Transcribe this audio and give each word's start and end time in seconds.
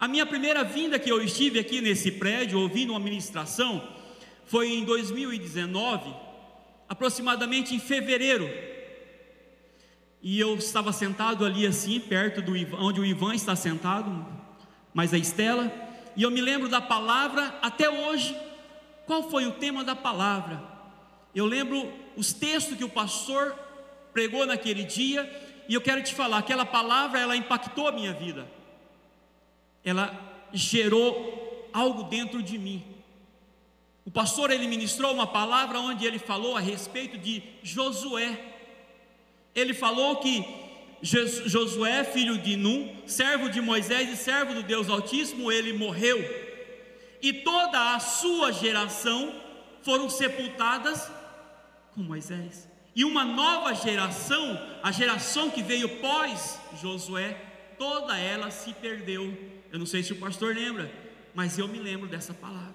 A 0.00 0.06
minha 0.06 0.24
primeira 0.24 0.62
vinda 0.62 0.96
que 0.96 1.10
eu 1.10 1.20
estive 1.20 1.58
aqui 1.58 1.80
nesse 1.80 2.12
prédio, 2.12 2.60
ouvindo 2.60 2.90
uma 2.90 3.00
ministração, 3.00 3.82
foi 4.44 4.72
em 4.72 4.84
2019, 4.84 6.14
aproximadamente 6.88 7.74
em 7.74 7.80
fevereiro. 7.80 8.48
E 10.22 10.38
eu 10.38 10.54
estava 10.54 10.92
sentado 10.92 11.44
ali 11.44 11.66
assim, 11.66 11.98
perto 11.98 12.40
do 12.40 12.56
Ivan, 12.56 12.78
onde 12.78 13.00
o 13.00 13.04
Ivan 13.04 13.34
está 13.34 13.56
sentado, 13.56 14.24
mas 14.94 15.12
a 15.12 15.18
Estela, 15.18 15.72
e 16.16 16.22
eu 16.22 16.30
me 16.30 16.40
lembro 16.40 16.68
da 16.68 16.80
palavra 16.80 17.58
até 17.60 17.90
hoje. 17.90 18.36
Qual 19.04 19.28
foi 19.28 19.46
o 19.46 19.52
tema 19.52 19.82
da 19.82 19.96
palavra? 19.96 20.62
Eu 21.34 21.44
lembro 21.44 21.92
os 22.16 22.32
textos 22.32 22.76
que 22.76 22.84
o 22.84 22.88
pastor 22.88 23.52
pregou 24.12 24.46
naquele 24.46 24.84
dia, 24.84 25.28
e 25.68 25.74
eu 25.74 25.80
quero 25.80 26.04
te 26.04 26.14
falar, 26.14 26.38
aquela 26.38 26.64
palavra 26.64 27.18
ela 27.18 27.36
impactou 27.36 27.88
a 27.88 27.92
minha 27.92 28.12
vida. 28.12 28.57
Ela 29.88 30.12
gerou 30.52 31.70
algo 31.72 32.04
dentro 32.04 32.42
de 32.42 32.58
mim. 32.58 32.84
O 34.04 34.10
pastor 34.10 34.50
ele 34.50 34.66
ministrou 34.66 35.12
uma 35.12 35.26
palavra 35.26 35.80
onde 35.80 36.06
ele 36.06 36.18
falou 36.18 36.56
a 36.56 36.60
respeito 36.60 37.18
de 37.18 37.42
Josué. 37.62 38.38
Ele 39.54 39.74
falou 39.74 40.16
que 40.16 40.44
Josué, 41.02 42.04
filho 42.04 42.38
de 42.38 42.56
Num, 42.56 42.94
servo 43.06 43.48
de 43.48 43.60
Moisés 43.60 44.08
e 44.08 44.16
servo 44.16 44.54
do 44.54 44.62
Deus 44.62 44.88
Altíssimo, 44.88 45.52
ele 45.52 45.72
morreu. 45.72 46.18
E 47.22 47.32
toda 47.32 47.94
a 47.94 48.00
sua 48.00 48.52
geração 48.52 49.32
foram 49.82 50.08
sepultadas 50.10 51.10
com 51.94 52.02
Moisés. 52.02 52.68
E 52.94 53.04
uma 53.04 53.24
nova 53.24 53.74
geração, 53.74 54.58
a 54.82 54.90
geração 54.90 55.50
que 55.50 55.62
veio 55.62 55.88
pós 56.00 56.58
Josué, 56.80 57.36
toda 57.78 58.18
ela 58.18 58.50
se 58.50 58.72
perdeu. 58.72 59.57
Eu 59.72 59.78
não 59.78 59.86
sei 59.86 60.02
se 60.02 60.12
o 60.12 60.16
pastor 60.16 60.54
lembra, 60.54 60.90
mas 61.34 61.58
eu 61.58 61.68
me 61.68 61.78
lembro 61.78 62.08
dessa 62.08 62.32
palavra. 62.32 62.74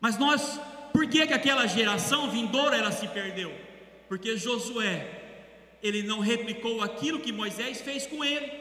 Mas 0.00 0.18
nós, 0.18 0.60
por 0.92 1.08
que, 1.08 1.26
que 1.26 1.32
aquela 1.32 1.66
geração 1.66 2.30
vindoura 2.30 2.76
ela 2.76 2.92
se 2.92 3.08
perdeu? 3.08 3.52
Porque 4.08 4.36
Josué, 4.36 5.78
ele 5.82 6.02
não 6.02 6.20
replicou 6.20 6.82
aquilo 6.82 7.20
que 7.20 7.32
Moisés 7.32 7.80
fez 7.80 8.06
com 8.06 8.24
ele. 8.24 8.52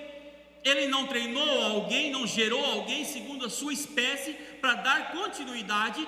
Ele 0.64 0.88
não 0.88 1.06
treinou 1.06 1.62
alguém, 1.62 2.12
não 2.12 2.26
gerou 2.26 2.64
alguém 2.66 3.06
segundo 3.06 3.46
a 3.46 3.50
sua 3.50 3.74
espécie 3.74 4.34
para 4.60 4.76
dar 4.76 5.12
continuidade 5.12 6.08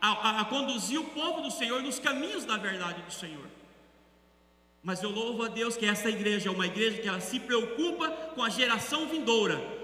a, 0.00 0.08
a, 0.08 0.40
a, 0.40 0.44
conduzir 0.46 0.98
o 0.98 1.04
povo 1.04 1.42
do 1.42 1.50
Senhor 1.50 1.82
nos 1.82 1.98
caminhos 1.98 2.44
da 2.44 2.56
verdade 2.56 3.02
do 3.02 3.12
Senhor. 3.12 3.46
Mas 4.82 5.02
eu 5.02 5.10
louvo 5.10 5.42
a 5.42 5.48
Deus 5.48 5.76
que 5.76 5.84
essa 5.84 6.08
igreja 6.08 6.48
é 6.48 6.52
uma 6.52 6.66
igreja 6.66 7.02
que 7.02 7.08
ela 7.08 7.20
se 7.20 7.38
preocupa 7.38 8.08
com 8.34 8.42
a 8.42 8.48
geração 8.48 9.06
vindoura 9.06 9.77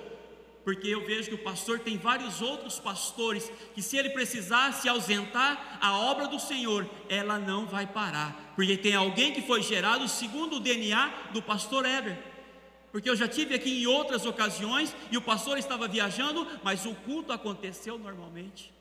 porque 0.64 0.88
eu 0.88 1.04
vejo 1.04 1.28
que 1.28 1.34
o 1.34 1.44
pastor 1.44 1.78
tem 1.78 1.98
vários 1.98 2.40
outros 2.40 2.78
pastores 2.78 3.52
que, 3.74 3.82
se 3.82 3.98
ele 3.98 4.10
precisar 4.10 4.72
se 4.72 4.88
ausentar, 4.88 5.78
a 5.80 5.98
obra 5.98 6.26
do 6.26 6.40
Senhor, 6.40 6.88
ela 7.08 7.38
não 7.38 7.66
vai 7.66 7.86
parar, 7.86 8.52
porque 8.56 8.76
tem 8.76 8.94
alguém 8.94 9.32
que 9.32 9.42
foi 9.42 9.62
gerado 9.62 10.08
segundo 10.08 10.56
o 10.56 10.60
DNA 10.60 11.12
do 11.32 11.42
pastor 11.42 11.84
Eber. 11.84 12.16
Porque 12.90 13.10
eu 13.10 13.16
já 13.16 13.28
tive 13.28 13.54
aqui 13.54 13.82
em 13.82 13.86
outras 13.86 14.24
ocasiões 14.24 14.94
e 15.10 15.16
o 15.18 15.22
pastor 15.22 15.58
estava 15.58 15.86
viajando, 15.86 16.46
mas 16.62 16.86
o 16.86 16.94
culto 16.94 17.32
aconteceu 17.32 17.98
normalmente. 17.98 18.72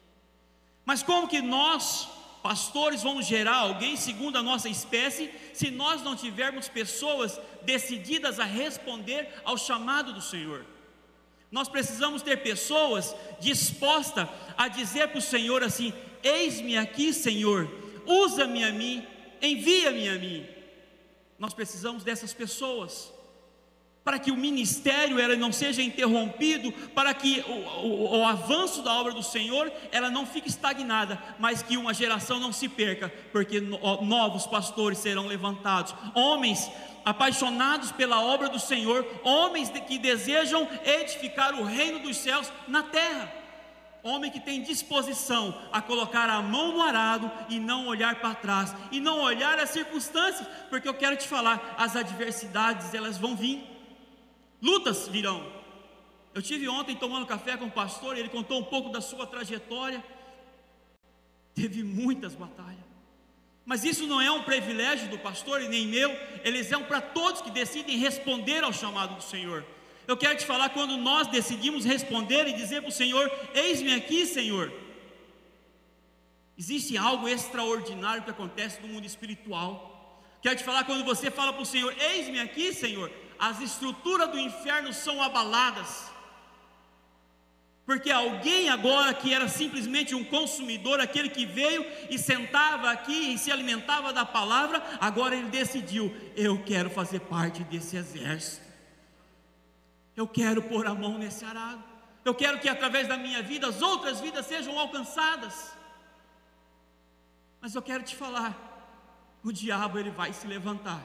Mas 0.86 1.02
como 1.02 1.28
que 1.28 1.42
nós, 1.42 2.08
pastores, 2.42 3.04
vamos 3.04 3.26
gerar 3.26 3.56
alguém 3.56 3.98
segundo 3.98 4.38
a 4.38 4.44
nossa 4.44 4.70
espécie, 4.70 5.32
se 5.52 5.72
nós 5.72 6.02
não 6.02 6.16
tivermos 6.16 6.68
pessoas 6.70 7.42
decididas 7.64 8.40
a 8.40 8.46
responder 8.46 9.28
ao 9.44 9.58
chamado 9.58 10.14
do 10.14 10.22
Senhor? 10.22 10.73
Nós 11.54 11.70
precisamos 11.70 12.24
ter 12.24 12.38
pessoas 12.38 13.16
dispostas 13.40 14.28
a 14.58 14.68
dizer 14.68 15.10
para 15.10 15.20
o 15.20 15.22
Senhor 15.22 15.62
assim: 15.62 15.94
Eis-me 16.24 16.76
aqui, 16.76 17.14
Senhor, 17.14 17.70
usa-me 18.08 18.64
a 18.64 18.72
mim, 18.72 19.06
envia-me 19.40 20.10
a 20.10 20.16
mim. 20.16 20.48
Nós 21.38 21.54
precisamos 21.54 22.04
dessas 22.04 22.34
pessoas 22.34 23.14
para 24.04 24.18
que 24.20 24.32
o 24.32 24.36
ministério 24.36 25.20
ela 25.20 25.36
não 25.36 25.52
seja 25.52 25.82
interrompido, 25.82 26.72
para 26.94 27.14
que 27.14 27.40
o, 27.48 27.86
o, 27.86 28.20
o, 28.20 28.26
avanço 28.26 28.82
da 28.82 28.94
obra 29.00 29.14
do 29.14 29.24
Senhor 29.24 29.72
ela 29.92 30.10
não 30.10 30.26
fique 30.26 30.50
estagnada, 30.50 31.22
mas 31.40 31.62
que 31.62 31.78
uma 31.78 31.94
geração 31.94 32.40
não 32.40 32.52
se 32.52 32.68
perca, 32.68 33.14
porque 33.32 33.62
novos 33.62 34.46
pastores 34.46 34.98
serão 34.98 35.28
levantados, 35.28 35.96
homens 36.14 36.70
apaixonados 37.06 37.92
pela 37.92 38.22
obra 38.22 38.50
do 38.50 38.60
Senhor, 38.60 39.06
homens 39.24 39.70
que 39.70 39.98
desejam 39.98 40.68
edificar 40.86 41.54
o 41.56 41.64
reino 41.64 42.00
dos 42.00 42.18
céus 42.18 42.52
na 42.68 42.84
terra. 42.84 43.32
Homem 44.04 44.30
que 44.30 44.40
tem 44.40 44.62
disposição 44.62 45.58
a 45.72 45.82
colocar 45.82 46.30
a 46.30 46.42
mão 46.42 46.74
no 46.74 46.82
arado 46.82 47.32
e 47.48 47.58
não 47.60 47.88
olhar 47.88 48.16
para 48.16 48.36
trás, 48.36 48.76
e 48.92 49.00
não 49.00 49.22
olhar 49.22 49.58
as 49.60 49.70
circunstâncias, 49.70 50.46
porque 50.70 50.88
eu 50.88 50.94
quero 50.94 51.16
te 51.16 51.28
falar, 51.28 51.76
as 51.78 51.96
adversidades 51.96 52.94
elas 52.94 53.18
vão 53.18 53.36
vir, 53.36 53.64
lutas 54.62 55.08
virão. 55.08 55.46
Eu 56.34 56.42
tive 56.42 56.68
ontem 56.68 56.96
tomando 56.96 57.26
café 57.26 57.56
com 57.56 57.66
o 57.66 57.72
pastor, 57.72 58.18
ele 58.18 58.28
contou 58.28 58.60
um 58.60 58.64
pouco 58.64 58.90
da 58.90 59.00
sua 59.00 59.26
trajetória. 59.28 60.04
Teve 61.54 61.84
muitas 61.84 62.34
batalhas. 62.34 62.93
Mas 63.66 63.84
isso 63.84 64.06
não 64.06 64.20
é 64.22 64.30
um 64.30 64.44
privilégio 64.44 65.08
do 65.08 65.18
pastor 65.18 65.62
e 65.62 65.70
nem 65.70 65.88
meu, 65.88 66.12
eles 66.44 66.68
são 66.68 66.84
para 66.84 67.00
todos 67.00 67.42
que 67.42 67.50
decidem 67.50 67.98
responder 67.98 68.64
ao 68.64 68.74
chamado 68.74 69.16
do 69.16 69.24
Senhor. 69.24 69.66
Eu 70.06 70.18
quero 70.18 70.38
te 70.38 70.46
falar 70.46 70.70
quando 70.70 70.98
nós 70.98 71.28
decidimos 71.28 71.86
responder 71.86 72.48
e 72.48 72.54
dizer 72.54 72.82
para 72.82 72.90
o 72.90 72.92
Senhor: 72.92 73.32
Eis-me 73.54 73.94
aqui, 73.94 74.26
Senhor. 74.26 74.72
Existe 76.58 76.98
algo 76.98 77.28
extraordinário 77.28 78.24
que 78.24 78.30
acontece 78.30 78.82
no 78.82 78.90
mundo 78.90 79.06
espiritual. 79.06 80.22
Quero 80.42 80.58
te 80.58 80.64
falar 80.64 80.84
quando 80.84 81.06
você 81.06 81.32
fala 81.32 81.54
para 81.54 81.62
o 81.62 81.66
Senhor: 81.66 81.96
Eis-me 81.98 82.40
aqui, 82.42 82.74
Senhor. 82.74 83.10
As 83.40 83.62
estruturas 83.62 84.30
do 84.30 84.40
inferno 84.40 84.92
são 84.94 85.22
abaladas. 85.22 86.13
Porque 87.86 88.10
alguém 88.10 88.70
agora 88.70 89.14
que 89.14 89.34
era 89.34 89.48
simplesmente 89.50 90.16
um 90.16 90.24
consumidor, 90.24 91.02
aquele 91.02 91.30
que 91.30 91.46
veio 91.46 91.86
e 92.10 92.18
sentava 92.18 92.90
aqui 92.90 93.34
e 93.34 93.38
se 93.38 93.52
alimentava 93.52 94.14
da 94.14 94.26
palavra, 94.26 94.82
agora 95.02 95.36
ele 95.36 95.50
decidiu: 95.50 96.16
eu 96.36 96.64
quero 96.64 96.90
fazer 96.90 97.20
parte 97.22 97.64
desse 97.64 97.98
exército. 97.98 98.64
Eu 100.16 100.28
quero 100.28 100.62
pôr 100.62 100.88
a 100.88 100.94
mão 100.94 101.18
nesse 101.18 101.44
arado. 101.44 101.84
Eu 102.24 102.34
quero 102.34 102.60
que 102.60 102.70
através 102.70 103.08
da 103.08 103.18
minha 103.18 103.42
vida 103.42 103.68
as 103.68 103.82
outras 103.82 104.22
vidas 104.22 104.46
sejam 104.46 104.80
alcançadas. 104.80 105.74
Mas 107.60 107.76
eu 107.76 107.82
quero 107.82 108.04
te 108.04 108.16
falar, 108.16 108.56
o 109.44 109.52
diabo 109.52 110.00
ele 110.00 110.12
vai 110.12 110.32
se 110.32 110.48
levantar. 110.48 111.02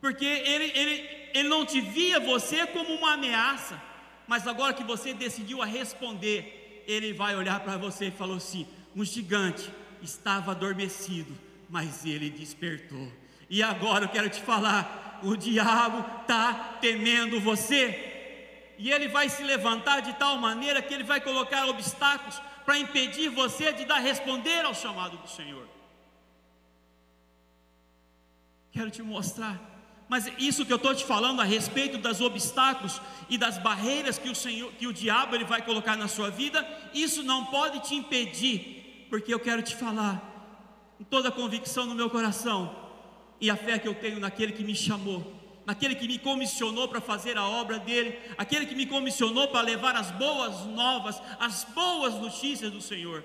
Porque 0.00 0.24
ele, 0.24 0.72
ele, 0.74 1.30
ele 1.34 1.48
não 1.48 1.66
te 1.66 1.78
via 1.78 2.18
você 2.18 2.66
como 2.66 2.94
uma 2.94 3.12
ameaça 3.12 3.89
mas 4.30 4.46
agora 4.46 4.72
que 4.72 4.84
você 4.84 5.12
decidiu 5.12 5.60
a 5.60 5.66
responder, 5.66 6.84
ele 6.86 7.12
vai 7.12 7.34
olhar 7.34 7.58
para 7.58 7.76
você 7.76 8.06
e 8.06 8.10
falou 8.12 8.36
assim: 8.36 8.64
um 8.94 9.04
gigante 9.04 9.68
estava 10.00 10.52
adormecido, 10.52 11.36
mas 11.68 12.04
ele 12.06 12.30
despertou. 12.30 13.10
E 13.48 13.60
agora 13.60 14.04
eu 14.04 14.08
quero 14.08 14.30
te 14.30 14.40
falar: 14.40 15.18
o 15.24 15.36
diabo 15.36 15.98
está 16.20 16.78
temendo 16.80 17.40
você, 17.40 18.72
e 18.78 18.92
ele 18.92 19.08
vai 19.08 19.28
se 19.28 19.42
levantar 19.42 19.98
de 19.98 20.12
tal 20.12 20.36
maneira 20.36 20.80
que 20.80 20.94
ele 20.94 21.02
vai 21.02 21.20
colocar 21.20 21.66
obstáculos 21.66 22.40
para 22.64 22.78
impedir 22.78 23.30
você 23.30 23.72
de 23.72 23.84
dar 23.84 23.98
responder 23.98 24.64
ao 24.64 24.74
chamado 24.76 25.16
do 25.16 25.28
Senhor. 25.28 25.66
Quero 28.70 28.92
te 28.92 29.02
mostrar 29.02 29.69
mas 30.10 30.26
isso 30.40 30.66
que 30.66 30.72
eu 30.72 30.76
estou 30.76 30.92
te 30.92 31.04
falando 31.04 31.40
a 31.40 31.44
respeito 31.44 31.96
dos 31.96 32.20
obstáculos 32.20 33.00
e 33.28 33.38
das 33.38 33.58
barreiras 33.58 34.18
que 34.18 34.28
o 34.28 34.34
Senhor, 34.34 34.72
que 34.72 34.88
o 34.88 34.92
diabo 34.92 35.36
ele 35.36 35.44
vai 35.44 35.62
colocar 35.62 35.96
na 35.96 36.08
sua 36.08 36.28
vida, 36.28 36.66
isso 36.92 37.22
não 37.22 37.44
pode 37.44 37.78
te 37.78 37.94
impedir, 37.94 39.06
porque 39.08 39.32
eu 39.32 39.38
quero 39.38 39.62
te 39.62 39.76
falar, 39.76 40.20
com 40.98 41.04
toda 41.04 41.28
a 41.28 41.32
convicção 41.32 41.86
no 41.86 41.94
meu 41.94 42.10
coração 42.10 42.74
e 43.40 43.48
a 43.48 43.54
fé 43.54 43.78
que 43.78 43.86
eu 43.86 43.94
tenho 43.94 44.18
naquele 44.18 44.50
que 44.50 44.64
me 44.64 44.74
chamou, 44.74 45.32
naquele 45.64 45.94
que 45.94 46.08
me 46.08 46.18
comissionou 46.18 46.88
para 46.88 47.00
fazer 47.00 47.38
a 47.38 47.46
obra 47.46 47.78
dele, 47.78 48.18
aquele 48.36 48.66
que 48.66 48.74
me 48.74 48.86
comissionou 48.86 49.46
para 49.46 49.60
levar 49.60 49.94
as 49.94 50.10
boas 50.10 50.66
novas, 50.66 51.22
as 51.38 51.62
boas 51.72 52.14
notícias 52.14 52.72
do 52.72 52.80
Senhor. 52.80 53.22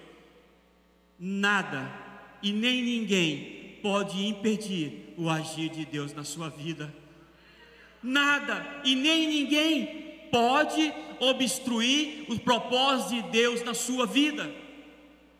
Nada 1.18 1.92
e 2.44 2.54
nem 2.54 2.84
ninguém 2.84 3.80
pode 3.82 4.24
impedir 4.24 5.05
o 5.18 5.30
agir 5.30 5.70
de 5.70 5.86
Deus 5.86 6.14
na 6.14 6.24
sua 6.24 6.50
vida. 6.50 6.94
Nada 8.02 8.82
e 8.84 8.96
nem 8.96 9.28
ninguém 9.28 10.28
pode 10.32 10.94
obstruir 11.20 12.26
o 12.30 12.40
propósito 12.40 13.16
de 13.16 13.22
Deus 13.30 13.64
na 13.64 13.74
sua 13.74 14.06
vida. 14.06 14.54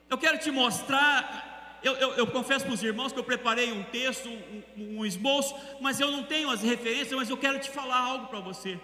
Eu 0.10 0.18
quero 0.18 0.38
te 0.38 0.52
mostrar, 0.52 1.80
eu, 1.84 1.94
eu, 1.96 2.14
eu 2.14 2.28
confesso 2.28 2.66
para 2.66 2.74
os 2.74 2.84
irmãos 2.84 3.12
que 3.12 3.20
eu 3.20 3.24
preparei 3.24 3.72
um 3.72 3.84
texto, 3.84 4.30
um, 4.30 5.00
um 5.00 5.06
esboço, 5.06 5.56
mas 5.82 6.00
eu 6.00 6.12
não 6.12 6.24
tenho 6.24 6.50
as 6.50 6.62
referências, 6.62 7.14
mas 7.14 7.30
eu 7.30 7.38
quero 7.38 7.60
te 7.60 7.70
falar 7.70 8.00
algo 8.00 8.28
para 8.28 8.40
você. 8.40 8.80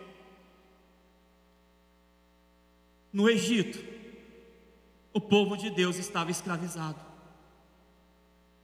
No 3.13 3.29
Egito, 3.29 3.83
o 5.13 5.19
povo 5.19 5.57
de 5.57 5.69
Deus 5.69 5.97
estava 5.97 6.31
escravizado. 6.31 7.10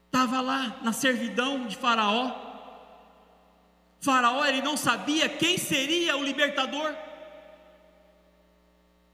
Estava 0.08 0.42
lá 0.42 0.80
na 0.82 0.92
servidão 0.92 1.68
de 1.68 1.76
Faraó. 1.76 2.46
Faraó 4.00 4.46
ele 4.46 4.62
não 4.62 4.76
sabia 4.76 5.30
quem 5.30 5.58
seria 5.58 6.18
o 6.18 6.24
libertador, 6.24 6.96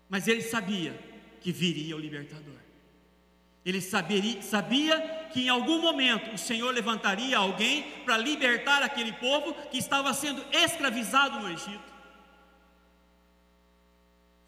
mas 0.09 0.27
ele 0.27 0.41
sabia 0.41 0.97
que 1.41 1.51
viria 1.51 1.95
o 1.95 1.99
libertador. 1.99 2.53
Ele 3.65 3.81
saberia, 3.81 4.41
sabia 4.41 4.99
que 5.31 5.45
em 5.45 5.49
algum 5.49 5.81
momento 5.81 6.33
o 6.33 6.37
Senhor 6.37 6.71
levantaria 6.71 7.37
alguém 7.37 7.83
para 8.05 8.17
libertar 8.17 8.83
aquele 8.83 9.13
povo 9.13 9.53
que 9.71 9.77
estava 9.77 10.13
sendo 10.13 10.43
escravizado 10.51 11.39
no 11.39 11.49
Egito. 11.49 11.93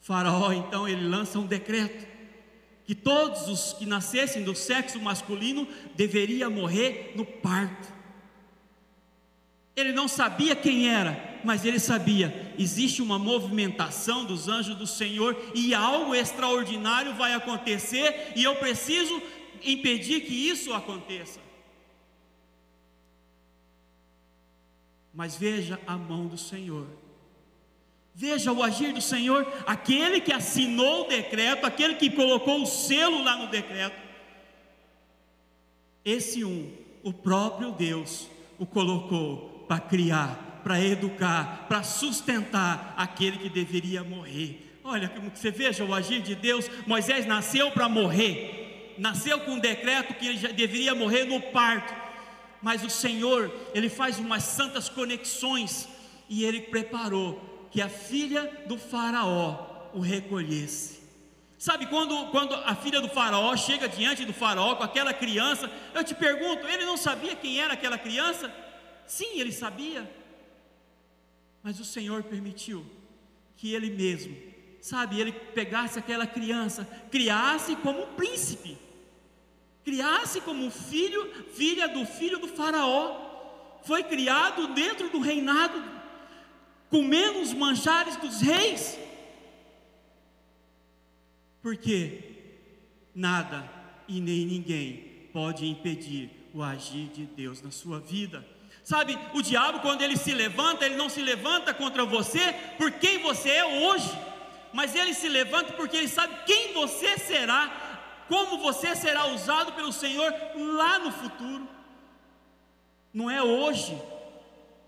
Faraó 0.02 0.52
então 0.52 0.88
ele 0.88 1.08
lança 1.08 1.40
um 1.40 1.48
decreto 1.48 2.15
que 2.86 2.94
todos 2.94 3.48
os 3.48 3.74
que 3.74 3.86
nascessem 3.86 4.44
do 4.44 4.54
sexo 4.54 5.00
masculino 5.00 5.68
deveriam 5.96 6.52
morrer 6.52 7.14
no 7.16 7.26
parto. 7.26 7.94
Ele 9.76 9.92
não 9.92 10.08
sabia 10.08 10.56
quem 10.56 10.88
era, 10.88 11.40
mas 11.44 11.66
ele 11.66 11.80
sabia: 11.80 12.54
existe 12.58 13.02
uma 13.02 13.20
movimentação 13.20 14.24
dos 14.24 14.48
anjos 14.48 14.76
do 14.76 14.88
Senhor 14.88 15.36
e 15.54 15.74
algo 15.74 16.16
extraordinário 16.16 17.14
vai 17.16 17.34
acontecer 17.34 18.34
e 18.36 18.44
eu 18.44 18.56
preciso 18.56 19.22
impedir 19.64 20.22
que 20.22 20.34
isso 20.34 20.74
aconteça. 20.74 21.40
Mas 25.14 25.36
veja 25.36 25.80
a 25.88 25.98
mão 25.98 26.28
do 26.28 26.38
Senhor 26.38 26.88
Veja 28.18 28.50
o 28.54 28.64
agir 28.64 28.94
do 28.94 29.02
Senhor, 29.02 29.46
aquele 29.68 30.22
que 30.22 30.32
assinou 30.32 31.04
o 31.04 31.08
decreto, 31.10 31.66
aquele 31.66 31.96
que 31.96 32.10
colocou 32.10 32.62
o 32.62 32.66
selo 32.66 33.22
lá 33.22 33.36
no 33.36 33.48
decreto. 33.48 34.02
Esse 36.06 36.46
um, 36.46 36.72
o 37.04 37.12
próprio 37.12 37.74
Deus, 37.74 38.30
o 38.58 38.66
colocou 38.66 39.66
para 39.68 39.82
criar, 39.82 40.62
para 40.64 40.80
educar, 40.80 41.66
para 41.68 41.84
sustentar 41.84 42.94
aquele 42.96 43.38
que 43.38 43.50
deveria 43.50 44.02
morrer. 44.02 44.80
Olha, 44.82 45.12
você 45.34 45.52
veja 45.52 45.84
o 45.84 45.94
agir 45.94 46.22
de 46.22 46.36
Deus. 46.36 46.70
Moisés 46.88 47.26
nasceu 47.26 47.70
para 47.72 47.90
morrer, 47.90 48.96
nasceu 48.98 49.42
com 49.42 49.52
um 49.52 49.60
decreto 49.60 50.14
que 50.14 50.26
ele 50.26 50.38
já 50.38 50.52
deveria 50.54 50.96
morrer 50.96 51.26
no 51.26 51.42
parto. 51.42 51.94
Mas 52.62 52.82
o 52.82 52.90
Senhor, 52.90 53.54
ele 53.74 53.90
faz 53.90 54.20
umas 54.20 54.44
santas 54.44 54.88
conexões 54.88 55.90
e 56.30 56.46
ele 56.46 56.62
preparou 56.62 57.55
que 57.76 57.82
a 57.82 57.90
filha 57.90 58.64
do 58.68 58.78
Faraó 58.78 59.90
o 59.94 60.00
recolhesse. 60.00 61.02
Sabe, 61.58 61.88
quando, 61.88 62.32
quando 62.32 62.56
a 62.56 62.74
filha 62.74 63.02
do 63.02 63.10
Faraó 63.10 63.54
chega 63.58 63.90
diante 63.90 64.24
do 64.24 64.32
Faraó 64.32 64.78
com 64.78 64.84
aquela 64.84 65.14
criança, 65.14 65.70
eu 65.94 66.02
te 66.02 66.16
pergunto, 66.16 66.66
ele 66.68 66.86
não 66.86 66.96
sabia 66.96 67.36
quem 67.36 67.60
era 67.60 67.74
aquela 67.74 67.98
criança? 67.98 68.50
Sim, 69.06 69.42
ele 69.42 69.52
sabia, 69.52 70.10
mas 71.62 71.78
o 71.78 71.84
Senhor 71.84 72.24
permitiu 72.24 72.86
que 73.58 73.74
ele 73.74 73.90
mesmo, 73.90 74.38
sabe, 74.80 75.20
ele 75.20 75.34
pegasse 75.34 76.00
aquela 76.00 76.26
criança, 76.26 76.88
criasse 77.12 77.76
como 77.76 78.04
um 78.04 78.14
príncipe, 78.14 78.78
criasse 79.84 80.40
como 80.40 80.72
filho, 80.72 81.30
filha 81.52 81.90
do 81.90 82.06
filho 82.06 82.40
do 82.40 82.48
Faraó, 82.48 83.82
foi 83.84 84.02
criado 84.02 84.70
dentro 84.70 85.10
do 85.10 85.20
reinado 85.20 86.05
comendo 86.96 87.42
os 87.42 87.52
manjares 87.52 88.16
dos 88.16 88.40
reis. 88.40 88.98
Porque 91.62 92.24
nada 93.14 93.70
e 94.08 94.22
nem 94.22 94.46
ninguém 94.46 95.28
pode 95.34 95.66
impedir 95.66 96.30
o 96.54 96.64
agir 96.64 97.08
de 97.10 97.26
Deus 97.26 97.62
na 97.62 97.70
sua 97.70 98.00
vida. 98.00 98.48
Sabe, 98.82 99.20
o 99.34 99.42
diabo, 99.42 99.82
quando 99.82 100.04
ele 100.04 100.16
se 100.16 100.32
levanta, 100.32 100.86
ele 100.86 100.96
não 100.96 101.10
se 101.10 101.22
levanta 101.22 101.74
contra 101.74 102.06
você 102.06 102.54
por 102.78 102.90
quem 102.92 103.20
você 103.20 103.50
é 103.50 103.66
hoje, 103.66 104.10
mas 104.72 104.96
ele 104.96 105.14
se 105.14 105.28
levanta 105.28 105.74
porque 105.74 105.98
ele 105.98 106.08
sabe 106.08 106.34
quem 106.46 106.72
você 106.72 107.18
será, 107.18 108.24
como 108.30 108.60
você 108.60 108.96
será 108.96 109.28
usado 109.28 109.74
pelo 109.74 109.92
Senhor 109.92 110.34
lá 110.78 111.00
no 111.00 111.12
futuro. 111.12 111.68
Não 113.14 113.30
é 113.30 113.44
hoje, 113.44 114.02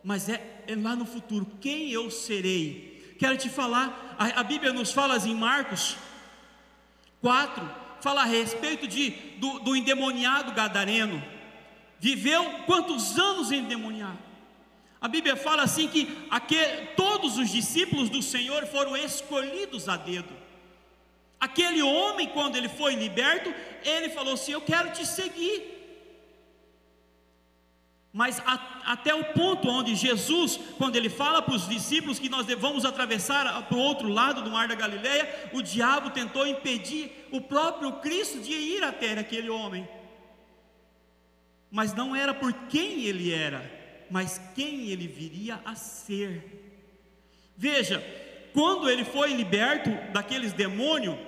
mas 0.07 0.29
é 0.29 0.57
é 0.67 0.75
lá 0.75 0.95
no 0.95 1.05
futuro, 1.05 1.45
quem 1.59 1.89
eu 1.91 2.09
serei. 2.11 3.15
Quero 3.19 3.37
te 3.37 3.49
falar, 3.49 4.15
a, 4.17 4.41
a 4.41 4.43
Bíblia 4.43 4.71
nos 4.71 4.91
fala 4.91 5.17
em 5.17 5.33
Marcos 5.33 5.97
4, 7.21 7.69
fala 8.01 8.21
a 8.21 8.25
respeito 8.25 8.87
de, 8.87 9.09
do, 9.37 9.59
do 9.59 9.75
endemoniado 9.75 10.53
gadareno. 10.53 11.21
Viveu 11.99 12.43
quantos 12.65 13.17
anos 13.17 13.51
endemoniado? 13.51 14.19
A 15.01 15.07
Bíblia 15.09 15.35
fala 15.35 15.63
assim 15.63 15.87
que 15.87 16.07
aquele, 16.29 16.87
todos 16.95 17.37
os 17.37 17.49
discípulos 17.49 18.09
do 18.09 18.21
Senhor 18.21 18.65
foram 18.67 18.95
escolhidos 18.95 19.89
a 19.89 19.97
dedo. 19.97 20.33
Aquele 21.39 21.81
homem, 21.81 22.27
quando 22.29 22.55
ele 22.55 22.69
foi 22.69 22.95
liberto, 22.95 23.53
ele 23.83 24.09
falou 24.09 24.33
assim: 24.33 24.53
Eu 24.53 24.61
quero 24.61 24.91
te 24.91 25.05
seguir 25.05 25.76
mas 28.17 28.41
a, 28.47 28.81
até 28.93 29.13
o 29.13 29.25
ponto 29.25 29.69
onde 29.69 29.93
Jesus, 29.93 30.59
quando 30.75 30.95
ele 30.95 31.07
fala 31.07 31.39
para 31.39 31.53
os 31.53 31.69
discípulos 31.69 32.17
que 32.17 32.27
nós 32.27 32.47
vamos 32.55 32.83
atravessar 32.83 33.61
para 33.67 33.77
o 33.77 33.79
outro 33.79 34.09
lado 34.09 34.41
do 34.41 34.49
mar 34.49 34.67
da 34.67 34.73
Galileia, 34.73 35.49
o 35.53 35.61
diabo 35.61 36.09
tentou 36.09 36.47
impedir 36.47 37.27
o 37.31 37.39
próprio 37.39 37.91
Cristo 37.97 38.39
de 38.39 38.53
ir 38.53 38.83
até 38.83 39.11
aquele 39.19 39.51
homem. 39.51 39.87
Mas 41.69 41.93
não 41.93 42.15
era 42.15 42.33
por 42.33 42.51
quem 42.51 43.03
ele 43.03 43.31
era, 43.31 43.61
mas 44.09 44.41
quem 44.55 44.87
ele 44.87 45.07
viria 45.07 45.61
a 45.63 45.75
ser. 45.75 46.89
Veja, 47.55 48.03
quando 48.51 48.89
ele 48.89 49.05
foi 49.05 49.31
liberto 49.31 49.91
daqueles 50.11 50.53
demônios, 50.53 51.19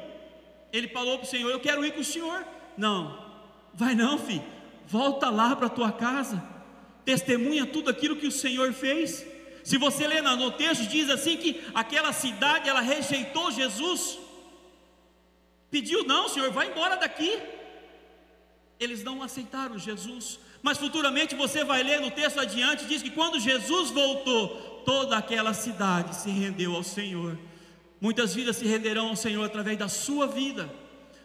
ele 0.73 0.87
falou 0.87 1.19
para 1.19 1.27
o 1.27 1.29
Senhor: 1.29 1.51
Eu 1.51 1.59
quero 1.59 1.85
ir 1.85 1.91
com 1.91 2.01
o 2.01 2.03
Senhor. 2.03 2.43
Não, 2.75 3.31
vai 3.75 3.93
não, 3.93 4.17
filho, 4.17 4.43
volta 4.87 5.29
lá 5.29 5.55
para 5.55 5.67
a 5.67 5.69
tua 5.69 5.91
casa 5.91 6.57
testemunha 7.09 7.65
tudo 7.65 7.89
aquilo 7.89 8.15
que 8.21 8.27
o 8.27 8.37
Senhor 8.43 8.71
fez. 8.71 9.25
Se 9.63 9.77
você 9.77 10.05
ler 10.07 10.21
no 10.21 10.51
texto, 10.51 10.85
diz 10.95 11.09
assim 11.09 11.37
que 11.37 11.59
aquela 11.73 12.13
cidade 12.13 12.69
ela 12.69 12.81
rejeitou 12.81 13.51
Jesus, 13.51 14.19
pediu, 15.71 16.03
não, 16.03 16.29
Senhor, 16.29 16.51
vai 16.51 16.67
embora 16.69 16.95
daqui. 16.97 17.31
Eles 18.79 19.03
não 19.03 19.23
aceitaram 19.23 19.77
Jesus, 19.77 20.39
mas 20.61 20.77
futuramente 20.77 21.33
você 21.33 21.63
vai 21.63 21.81
ler 21.81 21.99
no 21.99 22.11
texto 22.11 22.39
adiante, 22.39 22.85
diz 22.85 23.01
que 23.01 23.09
quando 23.09 23.39
Jesus 23.39 23.89
voltou, 23.89 24.83
toda 24.85 25.17
aquela 25.17 25.53
cidade 25.53 26.15
se 26.15 26.29
rendeu 26.29 26.75
ao 26.75 26.83
Senhor. 26.83 27.37
Muitas 27.99 28.35
vidas 28.35 28.57
se 28.57 28.65
renderão 28.65 29.09
ao 29.09 29.15
Senhor 29.15 29.43
através 29.43 29.77
da 29.79 29.89
sua 29.89 30.27
vida, 30.27 30.71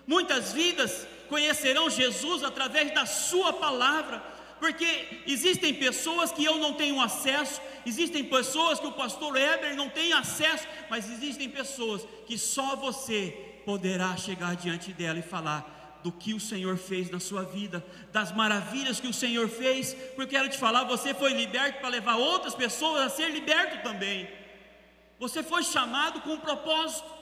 muitas 0.06 0.52
vidas 0.52 1.06
conhecerão 1.28 1.90
Jesus 1.90 2.42
através 2.42 2.92
da 2.94 3.04
sua 3.06 3.52
palavra 3.52 4.33
porque 4.64 5.20
existem 5.26 5.74
pessoas 5.74 6.32
que 6.32 6.42
eu 6.42 6.56
não 6.56 6.72
tenho 6.72 6.98
acesso, 6.98 7.60
existem 7.84 8.24
pessoas 8.24 8.80
que 8.80 8.86
o 8.86 8.92
pastor 8.92 9.36
Heber 9.36 9.76
não 9.76 9.90
tem 9.90 10.14
acesso, 10.14 10.66
mas 10.88 11.10
existem 11.10 11.50
pessoas 11.50 12.06
que 12.26 12.38
só 12.38 12.74
você 12.74 13.60
poderá 13.66 14.16
chegar 14.16 14.56
diante 14.56 14.90
dela 14.90 15.18
e 15.18 15.22
falar 15.34 16.00
do 16.02 16.10
que 16.10 16.32
o 16.32 16.40
Senhor 16.40 16.78
fez 16.78 17.10
na 17.10 17.20
sua 17.20 17.42
vida, 17.42 17.84
das 18.10 18.32
maravilhas 18.32 18.98
que 18.98 19.06
o 19.06 19.12
Senhor 19.12 19.50
fez, 19.50 19.92
porque 20.16 20.34
quero 20.34 20.48
te 20.48 20.56
falar, 20.56 20.84
você 20.84 21.12
foi 21.12 21.34
liberto 21.34 21.80
para 21.80 21.90
levar 21.90 22.16
outras 22.16 22.54
pessoas 22.54 23.02
a 23.02 23.10
ser 23.10 23.30
liberto 23.32 23.82
também. 23.82 24.26
Você 25.18 25.42
foi 25.42 25.62
chamado 25.62 26.22
com 26.22 26.30
um 26.30 26.40
propósito. 26.40 27.12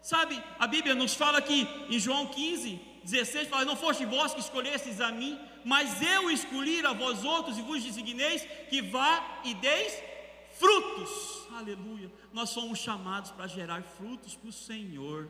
Sabe, 0.00 0.40
a 0.56 0.68
Bíblia 0.68 0.94
nos 0.94 1.14
fala 1.14 1.42
que 1.42 1.66
em 1.88 1.98
João 1.98 2.26
15, 2.28 2.80
16 3.02 3.48
fala: 3.48 3.64
Não 3.64 3.74
foste 3.74 4.04
vós 4.06 4.32
que 4.32 4.40
escolhestes 4.40 5.00
a 5.00 5.10
mim, 5.10 5.36
mas 5.64 6.00
eu 6.02 6.30
escolhi 6.30 6.84
a 6.84 6.92
vós 6.92 7.24
outros 7.24 7.58
e 7.58 7.62
vos 7.62 7.82
designeis 7.82 8.46
que 8.68 8.80
vá 8.80 9.40
e 9.44 9.54
deis 9.54 9.92
frutos. 10.58 11.46
Aleluia. 11.56 12.10
Nós 12.32 12.50
somos 12.50 12.78
chamados 12.78 13.30
para 13.30 13.46
gerar 13.46 13.82
frutos 13.82 14.34
para 14.34 14.50
o 14.50 14.52
Senhor. 14.52 15.28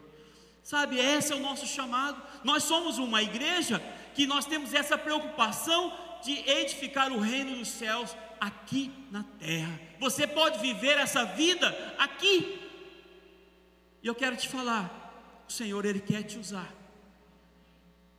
Sabe, 0.62 0.98
esse 0.98 1.32
é 1.32 1.36
o 1.36 1.40
nosso 1.40 1.66
chamado. 1.66 2.20
Nós 2.44 2.64
somos 2.64 2.98
uma 2.98 3.22
igreja 3.22 3.82
que 4.14 4.26
nós 4.26 4.44
temos 4.44 4.74
essa 4.74 4.98
preocupação 4.98 5.92
de 6.22 6.32
edificar 6.48 7.10
o 7.12 7.18
reino 7.18 7.56
dos 7.56 7.68
céus 7.68 8.14
aqui 8.40 8.92
na 9.10 9.22
terra. 9.38 9.80
Você 9.98 10.26
pode 10.26 10.58
viver 10.58 10.98
essa 10.98 11.24
vida 11.24 11.94
aqui. 11.98 12.58
E 14.02 14.06
eu 14.06 14.14
quero 14.14 14.36
te 14.36 14.48
falar, 14.48 15.44
o 15.48 15.52
Senhor 15.52 15.84
ele 15.84 16.00
quer 16.00 16.22
te 16.22 16.38
usar. 16.38 16.72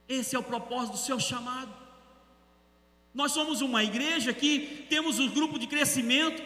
Esse 0.08 0.36
é 0.36 0.40
o 0.40 0.44
propósito 0.44 0.94
do 0.94 0.98
seu 0.98 1.20
chamado. 1.20 1.72
Nós 3.14 3.32
somos 3.32 3.62
uma 3.62 3.84
igreja 3.84 4.34
que 4.34 4.86
temos 4.90 5.20
um 5.20 5.30
grupo 5.30 5.60
de 5.60 5.68
crescimento. 5.68 6.42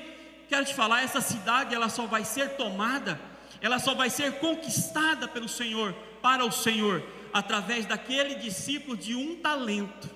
Quero 0.49 0.65
te 0.65 0.73
falar, 0.73 1.03
essa 1.03 1.21
cidade 1.21 1.73
ela 1.73 1.89
só 1.89 2.05
vai 2.05 2.23
ser 2.23 2.55
tomada 2.55 3.19
ela 3.65 3.79
só 3.79 3.95
vai 3.95 4.11
ser 4.11 4.33
conquistada 4.33 5.27
pelo 5.27 5.47
Senhor, 5.49 5.93
para 6.21 6.45
o 6.45 6.51
Senhor, 6.51 7.03
através 7.33 7.85
daquele 7.85 8.35
discípulo 8.35 8.95
de 8.95 9.15
um 9.15 9.37
talento. 9.37 10.07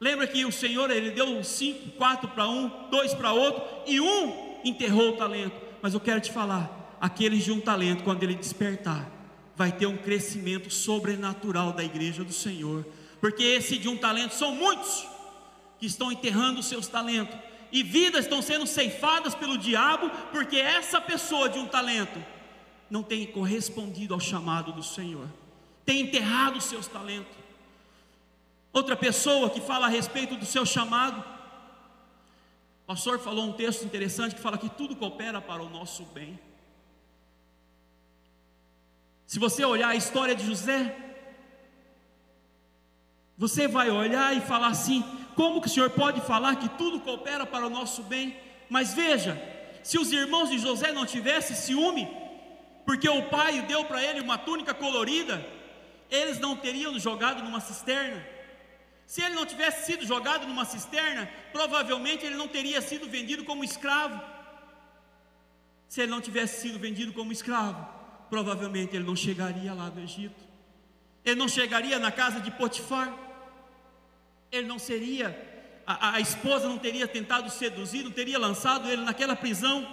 Lembra 0.00 0.26
que 0.26 0.44
o 0.44 0.52
Senhor 0.52 0.88
ele 0.90 1.10
deu 1.10 1.42
cinco, 1.42 1.90
quatro 1.96 2.28
para 2.28 2.48
um, 2.48 2.70
dois 2.90 3.12
para 3.12 3.32
outro 3.32 3.62
e 3.86 4.00
um 4.00 4.60
enterrou 4.64 5.10
o 5.10 5.16
talento. 5.16 5.56
Mas 5.82 5.94
eu 5.94 6.00
quero 6.00 6.20
te 6.20 6.30
falar, 6.30 6.96
aqueles 7.00 7.44
de 7.44 7.52
um 7.52 7.60
talento, 7.60 8.04
quando 8.04 8.22
ele 8.22 8.34
despertar, 8.34 9.10
vai 9.56 9.72
ter 9.72 9.86
um 9.86 9.96
crescimento 9.96 10.70
sobrenatural 10.70 11.72
da 11.72 11.82
igreja 11.82 12.22
do 12.22 12.32
Senhor, 12.32 12.86
porque 13.20 13.42
esse 13.42 13.78
de 13.78 13.88
um 13.88 13.96
talento 13.96 14.34
são 14.34 14.52
muitos 14.54 15.06
que 15.78 15.86
estão 15.86 16.10
enterrando 16.10 16.60
os 16.60 16.66
seus 16.66 16.86
talentos 16.86 17.36
e 17.74 17.82
vidas 17.82 18.24
estão 18.24 18.40
sendo 18.40 18.66
ceifadas 18.66 19.34
pelo 19.34 19.58
diabo, 19.58 20.08
porque 20.30 20.56
essa 20.56 21.00
pessoa 21.00 21.48
de 21.48 21.58
um 21.58 21.66
talento 21.66 22.24
não 22.88 23.02
tem 23.02 23.26
correspondido 23.26 24.14
ao 24.14 24.20
chamado 24.20 24.72
do 24.72 24.82
Senhor, 24.82 25.28
tem 25.84 26.02
enterrado 26.02 26.58
os 26.58 26.64
seus 26.64 26.86
talentos. 26.86 27.34
Outra 28.72 28.96
pessoa 28.96 29.50
que 29.50 29.60
fala 29.60 29.86
a 29.86 29.88
respeito 29.88 30.36
do 30.36 30.46
seu 30.46 30.64
chamado, 30.64 31.20
o 31.20 32.86
pastor 32.86 33.18
falou 33.18 33.44
um 33.46 33.52
texto 33.52 33.84
interessante 33.84 34.36
que 34.36 34.40
fala 34.40 34.56
que 34.56 34.68
tudo 34.68 34.94
coopera 34.94 35.40
para 35.40 35.60
o 35.60 35.68
nosso 35.68 36.04
bem. 36.04 36.38
Se 39.26 39.38
você 39.40 39.64
olhar 39.64 39.88
a 39.88 39.96
história 39.96 40.34
de 40.34 40.46
José, 40.46 40.96
você 43.36 43.66
vai 43.66 43.90
olhar 43.90 44.36
e 44.36 44.40
falar 44.40 44.68
assim: 44.68 45.02
como 45.34 45.60
que 45.60 45.66
o 45.66 45.70
Senhor 45.70 45.90
pode 45.90 46.20
falar 46.20 46.56
que 46.56 46.68
tudo 46.70 47.00
coopera 47.00 47.44
para 47.44 47.66
o 47.66 47.70
nosso 47.70 48.02
bem? 48.02 48.36
Mas 48.68 48.94
veja, 48.94 49.40
se 49.82 49.98
os 49.98 50.12
irmãos 50.12 50.48
de 50.48 50.58
José 50.58 50.92
não 50.92 51.04
tivessem 51.04 51.56
ciúme, 51.56 52.08
porque 52.84 53.08
o 53.08 53.28
pai 53.28 53.62
deu 53.62 53.84
para 53.84 54.02
ele 54.02 54.20
uma 54.20 54.38
túnica 54.38 54.72
colorida, 54.72 55.44
eles 56.10 56.38
não 56.38 56.56
teriam 56.56 56.98
jogado 56.98 57.42
numa 57.42 57.60
cisterna. 57.60 58.24
Se 59.06 59.22
ele 59.22 59.34
não 59.34 59.44
tivesse 59.44 59.86
sido 59.86 60.06
jogado 60.06 60.46
numa 60.46 60.64
cisterna, 60.64 61.28
provavelmente 61.52 62.24
ele 62.24 62.36
não 62.36 62.48
teria 62.48 62.80
sido 62.80 63.08
vendido 63.08 63.44
como 63.44 63.64
escravo. 63.64 64.20
Se 65.88 66.00
ele 66.00 66.10
não 66.10 66.20
tivesse 66.20 66.62
sido 66.62 66.78
vendido 66.78 67.12
como 67.12 67.32
escravo, 67.32 67.86
provavelmente 68.30 68.96
ele 68.96 69.04
não 69.04 69.16
chegaria 69.16 69.74
lá 69.74 69.88
do 69.88 70.00
Egito. 70.00 70.42
Ele 71.24 71.36
não 71.36 71.48
chegaria 71.48 71.98
na 71.98 72.10
casa 72.10 72.40
de 72.40 72.50
Potifar 72.50 73.12
ele 74.54 74.66
não 74.66 74.78
seria, 74.78 75.36
a, 75.86 76.14
a 76.16 76.20
esposa 76.20 76.68
não 76.68 76.78
teria 76.78 77.06
tentado 77.06 77.50
seduzir, 77.50 78.02
não 78.02 78.10
teria 78.10 78.38
lançado 78.38 78.88
ele 78.88 79.02
naquela 79.02 79.36
prisão. 79.36 79.86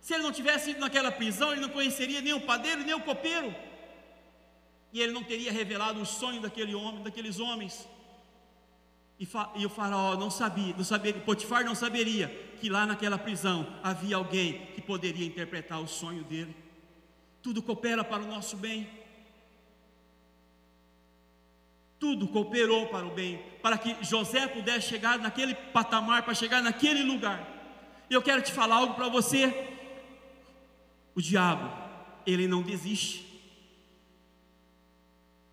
Se 0.00 0.14
ele 0.14 0.22
não 0.22 0.32
tivesse 0.32 0.70
ido 0.70 0.80
naquela 0.80 1.12
prisão, 1.12 1.52
ele 1.52 1.60
não 1.60 1.68
conheceria 1.68 2.20
nem 2.20 2.32
o 2.32 2.40
padeiro, 2.40 2.82
nem 2.82 2.94
o 2.94 3.00
copeiro. 3.00 3.54
E 4.92 5.00
ele 5.00 5.12
não 5.12 5.22
teria 5.22 5.52
revelado 5.52 6.00
o 6.00 6.06
sonho 6.06 6.40
daquele 6.40 6.74
homem, 6.74 7.02
daqueles 7.02 7.38
homens. 7.38 7.88
E, 9.18 9.28
e, 9.56 9.66
o 9.66 9.70
faraó 9.70 10.16
não 10.16 10.30
sabia, 10.30 10.74
não 10.76 10.84
sabia, 10.84 11.14
Potifar 11.14 11.64
não 11.64 11.74
saberia 11.74 12.28
que 12.60 12.68
lá 12.68 12.84
naquela 12.84 13.16
prisão 13.16 13.66
havia 13.82 14.16
alguém 14.16 14.66
que 14.74 14.80
poderia 14.80 15.26
interpretar 15.26 15.80
o 15.80 15.86
sonho 15.86 16.24
dele. 16.24 16.56
Tudo 17.40 17.62
coopera 17.62 18.02
para 18.02 18.22
o 18.22 18.26
nosso 18.26 18.56
bem 18.56 18.88
tudo 22.02 22.26
cooperou 22.26 22.88
para 22.88 23.06
o 23.06 23.12
bem, 23.12 23.40
para 23.62 23.78
que 23.78 23.96
José 24.04 24.48
pudesse 24.48 24.88
chegar 24.88 25.20
naquele 25.20 25.54
patamar, 25.54 26.24
para 26.24 26.34
chegar 26.34 26.60
naquele 26.60 27.04
lugar. 27.04 27.38
E 28.10 28.12
eu 28.12 28.20
quero 28.20 28.42
te 28.42 28.50
falar 28.50 28.74
algo 28.74 28.94
para 28.94 29.08
você. 29.08 29.70
O 31.14 31.22
diabo, 31.22 31.70
ele 32.26 32.48
não 32.48 32.60
desiste. 32.60 33.24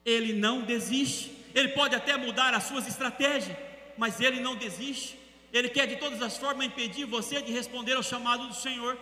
Ele 0.03 0.34
não 0.34 0.62
desiste. 0.62 1.32
Ele 1.53 1.68
pode 1.68 1.94
até 1.94 2.18
mudar 2.18 2.51
as 2.56 2.63
suas 2.63 2.88
estratégias, 2.88 3.56
mas 3.96 4.20
ele 4.20 4.39
não 4.39 4.56
desiste. 4.56 5.20
Ele 5.53 5.70
quer 5.70 5.86
de 5.86 5.98
todas 5.98 6.20
as 6.20 6.36
formas 6.36 6.65
impedir 6.65 7.06
você 7.06 7.44
de 7.44 7.51
responder 7.51 7.94
ao 7.94 8.01
chamado 8.01 8.48
do 8.48 8.56
Senhor. 8.56 8.98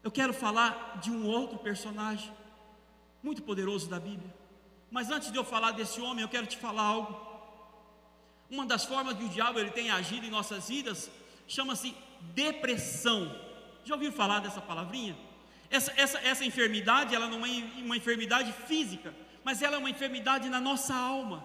Eu 0.00 0.12
quero 0.12 0.32
falar 0.32 1.00
de 1.02 1.10
um 1.10 1.26
outro 1.26 1.58
personagem 1.58 2.30
muito 3.20 3.42
poderoso 3.42 3.88
da 3.88 3.98
Bíblia. 3.98 4.43
Mas 4.94 5.10
antes 5.10 5.32
de 5.32 5.36
eu 5.36 5.42
falar 5.42 5.72
desse 5.72 6.00
homem, 6.00 6.22
eu 6.22 6.28
quero 6.28 6.46
te 6.46 6.56
falar 6.56 6.84
algo. 6.84 7.12
Uma 8.48 8.64
das 8.64 8.84
formas 8.84 9.16
que 9.18 9.24
o 9.24 9.28
diabo 9.28 9.58
ele 9.58 9.72
tem 9.72 9.90
agido 9.90 10.24
em 10.24 10.30
nossas 10.30 10.68
vidas 10.68 11.10
chama-se 11.48 11.92
depressão. 12.32 13.20
Já 13.84 13.94
ouviu 13.94 14.12
falar 14.12 14.38
dessa 14.38 14.60
palavrinha? 14.60 15.16
Essa, 15.68 15.92
essa, 15.96 16.18
essa 16.20 16.44
enfermidade, 16.44 17.12
ela 17.12 17.26
não 17.26 17.44
é 17.44 17.50
uma 17.78 17.96
enfermidade 17.96 18.52
física, 18.68 19.12
mas 19.42 19.62
ela 19.62 19.74
é 19.74 19.78
uma 19.80 19.90
enfermidade 19.90 20.48
na 20.48 20.60
nossa 20.60 20.94
alma. 20.94 21.44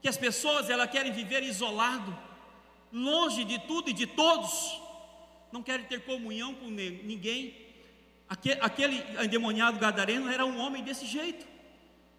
Que 0.00 0.08
as 0.08 0.16
pessoas 0.16 0.70
ela 0.70 0.86
querem 0.86 1.10
viver 1.10 1.42
isolado, 1.42 2.16
longe 2.92 3.42
de 3.42 3.58
tudo 3.66 3.90
e 3.90 3.92
de 3.92 4.06
todos, 4.06 4.80
não 5.50 5.64
querem 5.64 5.84
ter 5.84 6.04
comunhão 6.04 6.54
com 6.54 6.68
ninguém. 6.68 7.56
Aquele, 8.28 8.60
aquele 8.60 9.04
endemoniado 9.24 9.80
gadareno 9.80 10.30
era 10.30 10.46
um 10.46 10.60
homem 10.60 10.84
desse 10.84 11.06
jeito 11.06 11.55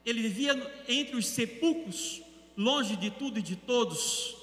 ele 0.08 0.22
vivia 0.22 0.54
entre 0.88 1.18
os 1.18 1.28
sepulcros, 1.28 2.22
longe 2.56 2.96
de 2.96 3.12
tudo 3.12 3.40
e 3.40 3.42
de 3.42 3.58
todos, 3.58 4.38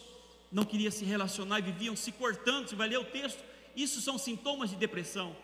não 0.52 0.62
queria 0.62 0.90
se 0.90 1.06
relacionar 1.06 1.58
e 1.58 1.62
viviam 1.62 1.96
se 1.96 2.12
cortando. 2.12 2.68
Você 2.68 2.76
vai 2.76 2.86
ler 2.86 2.98
o 2.98 3.04
texto, 3.04 3.42
isso 3.74 4.02
são 4.02 4.18
sintomas 4.18 4.68
de 4.68 4.76
depressão. 4.76 5.34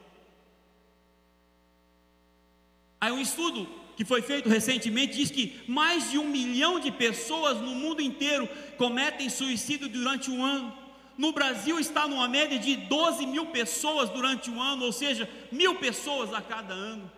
Aí 3.00 3.10
um 3.10 3.20
estudo 3.20 3.66
que 3.96 4.04
foi 4.04 4.20
feito 4.20 4.46
recentemente 4.46 5.16
diz 5.16 5.30
que 5.30 5.62
mais 5.66 6.10
de 6.10 6.18
um 6.18 6.28
milhão 6.28 6.78
de 6.78 6.92
pessoas 6.92 7.56
no 7.56 7.74
mundo 7.74 8.02
inteiro 8.02 8.46
cometem 8.76 9.30
suicídio 9.30 9.88
durante 9.88 10.30
um 10.30 10.44
ano. 10.44 10.76
No 11.16 11.32
Brasil 11.32 11.80
está 11.80 12.06
numa 12.06 12.28
média 12.28 12.58
de 12.58 12.76
12 12.76 13.26
mil 13.26 13.46
pessoas 13.46 14.10
durante 14.10 14.50
um 14.50 14.60
ano, 14.60 14.84
ou 14.84 14.92
seja, 14.92 15.26
mil 15.50 15.76
pessoas 15.76 16.34
a 16.34 16.42
cada 16.42 16.74
ano. 16.74 17.10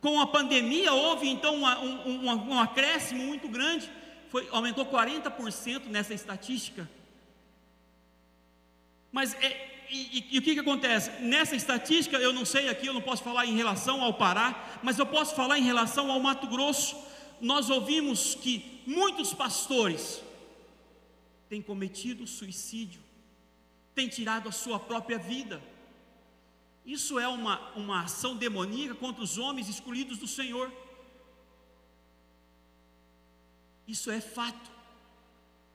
Com 0.00 0.20
a 0.20 0.26
pandemia 0.26 0.92
houve 0.92 1.28
então 1.28 1.56
um, 1.56 2.08
um, 2.08 2.50
um 2.50 2.60
acréscimo 2.60 3.22
muito 3.24 3.48
grande, 3.48 3.90
foi, 4.28 4.48
aumentou 4.50 4.84
40% 4.86 5.86
nessa 5.86 6.14
estatística. 6.14 6.88
Mas 9.10 9.34
é, 9.34 9.76
e, 9.90 10.18
e, 10.18 10.28
e, 10.32 10.38
o 10.38 10.42
que, 10.42 10.54
que 10.54 10.60
acontece? 10.60 11.10
Nessa 11.22 11.54
estatística, 11.54 12.16
eu 12.16 12.32
não 12.32 12.44
sei 12.44 12.68
aqui, 12.68 12.86
eu 12.86 12.94
não 12.94 13.00
posso 13.00 13.22
falar 13.22 13.46
em 13.46 13.56
relação 13.56 14.02
ao 14.02 14.14
Pará, 14.14 14.78
mas 14.82 14.98
eu 14.98 15.06
posso 15.06 15.34
falar 15.34 15.58
em 15.58 15.62
relação 15.62 16.10
ao 16.10 16.20
Mato 16.20 16.46
Grosso. 16.46 16.96
Nós 17.40 17.70
ouvimos 17.70 18.34
que 18.34 18.82
muitos 18.86 19.32
pastores 19.32 20.22
têm 21.48 21.62
cometido 21.62 22.26
suicídio, 22.26 23.00
têm 23.94 24.08
tirado 24.08 24.48
a 24.48 24.52
sua 24.52 24.78
própria 24.78 25.18
vida. 25.18 25.62
Isso 26.86 27.18
é 27.18 27.26
uma, 27.26 27.72
uma 27.74 28.02
ação 28.02 28.36
demoníaca 28.36 28.94
contra 28.94 29.22
os 29.22 29.36
homens 29.36 29.68
escolhidos 29.68 30.18
do 30.18 30.28
Senhor. 30.28 30.72
Isso 33.88 34.08
é 34.08 34.20
fato. 34.20 34.70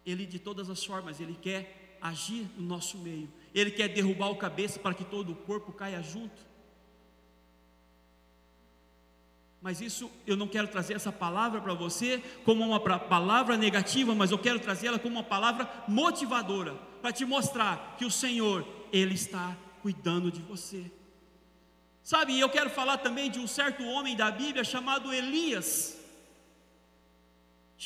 Ele, 0.06 0.25
de 0.25 0.39
todas 0.39 0.70
as 0.70 0.84
formas, 0.84 1.20
ele 1.20 1.38
quer 1.39 1.98
agir 2.01 2.50
no 2.58 2.65
nosso 2.65 2.98
meio. 2.98 3.30
Ele 3.53 3.70
quer 3.70 3.89
derrubar 3.89 4.30
o 4.30 4.38
cabeça 4.38 4.80
para 4.80 4.94
que 4.94 5.03
todo 5.03 5.34
o 5.34 5.36
corpo 5.36 5.74
caia 5.74 6.01
junto. 6.01 6.50
Mas 9.62 9.82
isso 9.82 10.10
eu 10.25 10.38
não 10.38 10.48
quero 10.48 10.70
trazer 10.70 10.96
essa 10.96 11.12
palavra 11.12 11.62
para 11.62 11.74
você 11.74 12.20
como 12.46 12.65
uma 12.65 12.80
palavra 12.80 13.58
negativa, 13.58 14.15
mas 14.15 14.32
eu 14.32 14.39
quero 14.39 14.60
trazê-la 14.62 14.98
como 14.98 15.15
uma 15.15 15.24
palavra 15.24 15.70
motivadora, 15.88 16.74
para 17.01 17.12
te 17.12 17.25
mostrar 17.25 17.96
que 17.98 18.06
o 18.06 18.10
Senhor, 18.10 18.65
Ele 18.91 19.13
está 19.13 19.56
cuidando 19.82 20.32
de 20.32 20.41
você. 20.41 20.89
Sabe, 22.03 22.39
eu 22.39 22.50
quero 22.50 22.70
falar 22.70 22.98
também 22.98 23.29
de 23.29 23.39
um 23.39 23.48
certo 23.48 23.84
homem 23.84 24.15
da 24.15 24.31
Bíblia 24.31 24.63
chamado 24.63 25.13
Elias. 25.13 25.98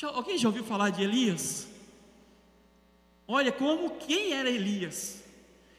alguém 0.02 0.38
já 0.38 0.48
ouviu 0.48 0.64
falar 0.64 0.90
de 0.90 1.02
Elias? 1.02 1.68
Olha 3.28 3.52
como 3.52 3.96
quem 3.96 4.32
era 4.32 4.48
Elias? 4.48 5.22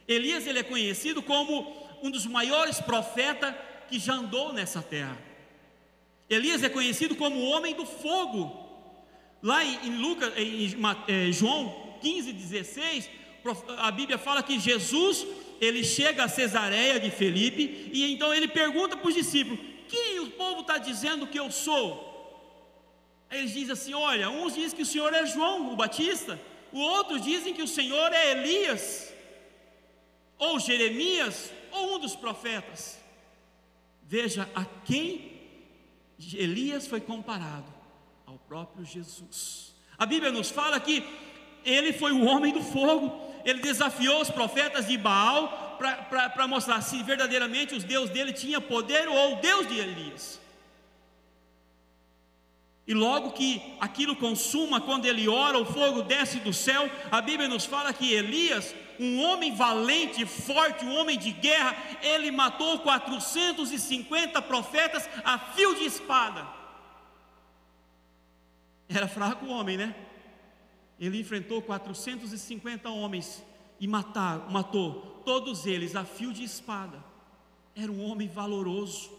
Elias 0.08 0.46
ele 0.46 0.60
é 0.60 0.64
conhecido 0.64 1.22
como 1.22 1.76
um 2.04 2.12
dos 2.12 2.26
maiores 2.26 2.80
profetas 2.80 3.56
que 3.90 3.98
já 3.98 4.14
andou 4.14 4.54
nessa 4.54 4.82
terra. 4.82 5.18
Elias 6.30 6.62
é 6.62 6.70
conhecido 6.70 7.16
como 7.16 7.38
o 7.38 7.50
homem 7.50 7.74
do 7.74 7.86
fogo. 7.86 8.66
Lá 9.42 9.64
em, 9.64 9.96
Lucas, 9.98 10.34
em, 10.38 10.76
é, 11.08 11.32
João 11.32 11.98
15, 12.02 12.34
16, 12.34 13.10
a 13.78 13.92
Bíblia 13.92 14.18
fala 14.18 14.44
que 14.44 14.60
Jesus 14.60 15.26
ele 15.60 15.84
chega 15.84 16.24
a 16.24 16.28
Cesareia 16.28 17.00
de 17.00 17.10
Felipe 17.10 17.90
e 17.92 18.12
então 18.14 18.34
ele 18.34 18.48
pergunta 18.48 18.96
para 18.96 19.08
os 19.08 19.16
discípulos: 19.16 19.60
Quem 19.88 20.20
o 20.20 20.32
povo 20.32 20.62
está 20.62 20.78
dizendo 20.78 21.28
que 21.28 21.40
eu 21.40 21.52
sou? 21.52 22.08
Aí 23.30 23.40
eles 23.40 23.54
dizem 23.54 23.74
assim: 23.74 23.94
Olha, 23.94 24.30
uns 24.30 24.56
dizem 24.56 24.76
que 24.76 24.84
o 24.84 24.86
Senhor 24.86 25.14
é 25.14 25.26
João, 25.26 25.74
o 25.74 25.76
Batista, 25.76 26.40
os 26.72 26.80
outros 26.80 27.22
dizem 27.24 27.54
que 27.54 27.64
o 27.64 27.68
Senhor 27.68 28.12
é 28.14 28.32
Elias, 28.32 29.14
ou 30.38 30.60
Jeremias, 30.60 31.52
ou 31.72 31.96
um 31.96 32.00
dos 32.00 32.16
profetas. 32.16 33.00
Veja 34.04 34.50
a 34.56 34.64
quem 34.64 35.38
Elias 36.34 36.88
foi 36.88 37.02
comparado 37.02 37.72
ao 38.26 38.38
próprio 38.40 38.86
Jesus. 38.86 39.76
A 39.98 40.06
Bíblia 40.06 40.32
nos 40.32 40.50
fala 40.50 40.80
que 40.80 41.04
ele 41.66 41.92
foi 41.92 42.12
o 42.12 42.26
homem 42.26 42.54
do 42.54 42.62
fogo, 42.62 43.10
ele 43.50 43.62
desafiou 43.62 44.22
os 44.22 44.30
profetas 44.30 44.88
de 44.88 44.98
Baal 44.98 45.78
para 46.10 46.48
mostrar 46.48 46.82
se 46.82 47.02
verdadeiramente 47.04 47.76
os 47.76 47.84
deuses 47.84 48.10
dele 48.10 48.34
tinham 48.34 48.62
poder 48.62 49.08
ou 49.08 49.34
o 49.34 49.42
Deus 49.42 49.68
de 49.68 49.78
Elias. 49.78 50.42
E 52.88 52.94
logo 52.94 53.32
que 53.32 53.62
aquilo 53.80 54.16
consuma, 54.16 54.80
quando 54.80 55.06
ele 55.06 55.28
ora, 55.28 55.58
o 55.58 55.66
fogo 55.66 56.02
desce 56.02 56.40
do 56.40 56.54
céu. 56.54 56.90
A 57.12 57.22
Bíblia 57.22 57.50
nos 57.50 57.66
fala 57.66 57.94
que 57.94 58.14
Elias, 58.14 58.74
um 58.98 59.22
homem 59.22 59.54
valente, 59.54 60.26
forte, 60.26 60.86
um 60.86 60.96
homem 60.96 61.18
de 61.18 61.32
guerra, 61.32 61.76
ele 62.02 62.32
matou 62.32 62.80
450 62.80 64.42
profetas 64.42 65.10
a 65.24 65.38
fio 65.38 65.76
de 65.76 65.84
espada. 65.84 66.48
Era 68.90 69.08
fraco 69.08 69.46
o 69.46 69.50
homem, 69.50 69.76
né? 69.76 69.94
Ele 71.00 71.20
enfrentou 71.20 71.62
450 71.62 72.90
homens 72.90 73.44
e 73.80 73.88
matar, 73.88 74.50
matou 74.52 75.22
todos 75.26 75.66
eles 75.66 75.96
a 75.96 76.04
fio 76.04 76.34
de 76.34 76.44
espada. 76.44 77.04
Era 77.76 77.92
um 77.92 78.04
homem 78.04 78.28
valoroso. 78.28 79.12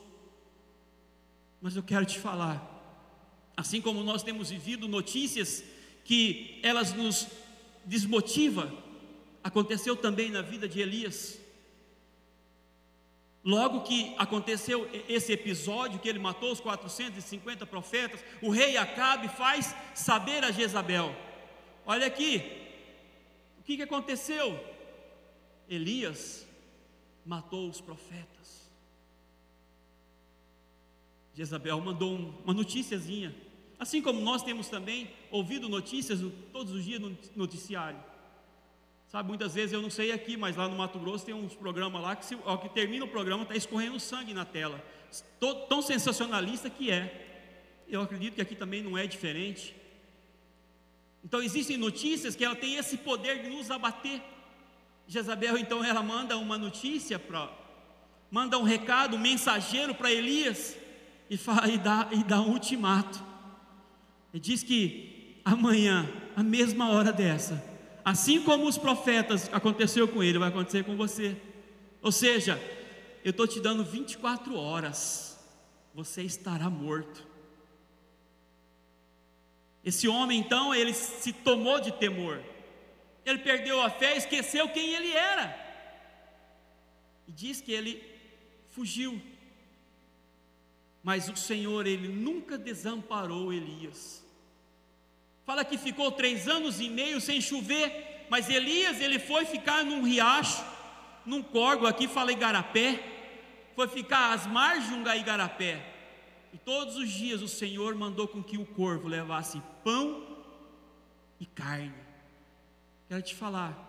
Mas 1.61 1.77
eu 1.77 1.83
quero 1.83 2.07
te 2.07 2.19
falar, 2.19 2.79
Assim 3.59 3.81
como 3.81 4.05
nós 4.05 4.23
temos 4.23 4.51
vivido 4.51 4.87
notícias 4.87 5.65
que 6.05 6.61
elas 6.63 6.93
nos 6.93 7.27
desmotiva, 7.85 8.73
aconteceu 9.43 9.97
também 9.97 10.31
na 10.31 10.43
vida 10.43 10.69
de 10.69 10.81
Elias. 10.81 11.41
Logo 13.45 13.81
que 13.81 14.15
aconteceu 14.17 14.89
esse 15.09 15.33
episódio 15.33 15.99
que 15.99 16.09
ele 16.09 16.21
matou 16.21 16.53
os 16.53 16.61
450 16.61 17.67
profetas, 17.67 18.25
o 18.41 18.49
rei 18.49 18.77
Acabe 18.77 19.27
faz 19.27 19.75
saber 19.93 20.45
a 20.45 20.53
Jezabel: 20.53 21.13
Olha 21.89 22.07
aqui, 22.07 22.37
o 23.59 23.65
que, 23.65 23.77
que 23.77 23.83
aconteceu? 23.83 24.57
Elias 25.69 26.47
matou 27.27 27.69
os 27.69 27.81
profetas. 27.81 28.71
Jezabel 31.35 31.81
mandou 31.81 32.15
uma 32.45 32.55
noticiazinha 32.55 33.35
Assim 33.79 34.03
como 34.03 34.21
nós 34.21 34.43
temos 34.43 34.69
também 34.69 35.09
ouvido 35.31 35.69
notícias 35.69 36.21
todos 36.53 36.73
os 36.73 36.85
dias 36.85 37.01
no 37.01 37.17
noticiário. 37.37 37.99
Sabe, 39.07 39.29
muitas 39.29 39.55
vezes 39.55 39.73
eu 39.73 39.81
não 39.81 39.89
sei 39.89 40.11
aqui, 40.13 40.37
mas 40.37 40.57
lá 40.57 40.69
no 40.69 40.77
Mato 40.77 40.99
Grosso 40.99 41.25
tem 41.25 41.35
uns 41.35 41.55
programas 41.55 42.03
lá 42.03 42.17
que, 42.17 42.27
se, 42.27 42.37
ao 42.45 42.59
que 42.59 42.69
termina 42.69 43.05
o 43.05 43.09
programa, 43.09 43.45
está 43.45 43.55
escorrendo 43.55 43.99
sangue 44.01 44.35
na 44.35 44.45
tela. 44.45 44.85
Tão 45.69 45.81
sensacionalista 45.81 46.69
que 46.69 46.91
é. 46.91 47.25
Eu 47.89 48.03
acredito 48.03 48.35
que 48.35 48.43
aqui 48.43 48.55
também 48.55 48.83
não 48.83 48.99
é 48.99 49.07
diferente. 49.07 49.75
Então 51.29 51.43
existem 51.43 51.77
notícias 51.77 52.35
que 52.35 52.43
ela 52.43 52.57
tem 52.57 52.77
esse 52.77 52.97
poder 52.97 53.43
de 53.43 53.51
nos 53.51 53.71
abater. 53.71 54.23
Jezabel 55.07 55.59
então 55.59 55.85
ela 55.85 56.03
manda 56.03 56.39
uma 56.39 56.57
notícia 56.57 57.19
para 57.19 57.53
manda 58.31 58.59
um 58.59 58.63
recado, 58.63 59.15
um 59.15 59.21
mensageiro 59.21 59.95
para 59.95 60.11
Elias 60.11 60.75
e, 61.29 61.37
fala, 61.37 61.69
e, 61.69 61.77
dá, 61.77 62.09
e 62.13 62.25
dá 62.25 62.41
um 62.41 62.53
ultimato. 62.53 63.23
Ele 64.33 64.41
diz 64.41 64.63
que 64.63 65.39
amanhã, 65.45 66.11
a 66.35 66.43
mesma 66.43 66.89
hora 66.93 67.13
dessa, 67.13 67.63
assim 68.03 68.41
como 68.41 68.67
os 68.67 68.79
profetas 68.79 69.51
aconteceu 69.53 70.09
com 70.09 70.23
ele, 70.23 70.39
vai 70.39 70.49
acontecer 70.49 70.83
com 70.83 70.97
você. 70.97 71.37
Ou 72.01 72.11
seja, 72.11 72.59
eu 73.23 73.33
estou 73.33 73.47
te 73.47 73.61
dando 73.61 73.85
24 73.85 74.57
horas, 74.57 75.39
você 75.95 76.23
estará 76.23 76.71
morto. 76.71 77.28
Esse 79.89 80.07
homem 80.07 80.39
então, 80.39 80.75
ele 80.75 80.93
se 80.93 81.33
tomou 81.33 81.81
de 81.81 81.91
temor, 81.91 82.45
ele 83.25 83.39
perdeu 83.39 83.81
a 83.81 83.89
fé, 83.89 84.19
esqueceu 84.19 84.69
quem 84.69 84.93
ele 84.93 85.13
era, 85.13 85.47
e 87.27 87.33
diz 87.33 87.63
que 87.63 87.73
ele 87.73 87.93
fugiu. 88.75 89.19
Mas 91.03 91.31
o 91.31 91.37
Senhor, 91.37 91.87
ele 91.87 92.07
nunca 92.07 92.59
desamparou 92.59 93.51
Elias. 93.51 94.23
Fala 95.47 95.65
que 95.65 95.79
ficou 95.79 96.13
três 96.13 96.47
anos 96.47 96.81
e 96.81 96.91
meio 96.91 97.19
sem 97.19 97.41
chover, 97.41 98.27
mas 98.29 98.51
Elias, 98.51 99.01
ele 99.01 99.19
foi 99.19 99.47
ficar 99.47 99.83
num 99.87 100.03
riacho, 100.03 100.63
num 101.25 101.43
córgo, 101.43 101.87
aqui 101.87 102.07
fala 102.07 102.31
Igarapé, 102.31 103.03
foi 103.75 103.89
ficar 103.89 104.35
às 104.35 104.47
margens 104.47 104.89
de 104.89 104.95
um 104.95 105.15
Igarapé. 105.15 105.98
E 106.59 106.65
todos 106.65 106.97
os 106.97 107.09
dias 107.09 107.41
o 107.41 107.47
Senhor 107.47 107.95
mandou 107.95 108.27
com 108.27 108.43
que 108.43 108.59
o 108.59 108.67
corvo 108.67 109.07
levasse 109.07 109.63
pão 109.85 110.27
e 111.39 111.47
carne. 111.47 111.95
Quero 113.09 113.23
te 113.23 113.33
falar, 113.33 113.87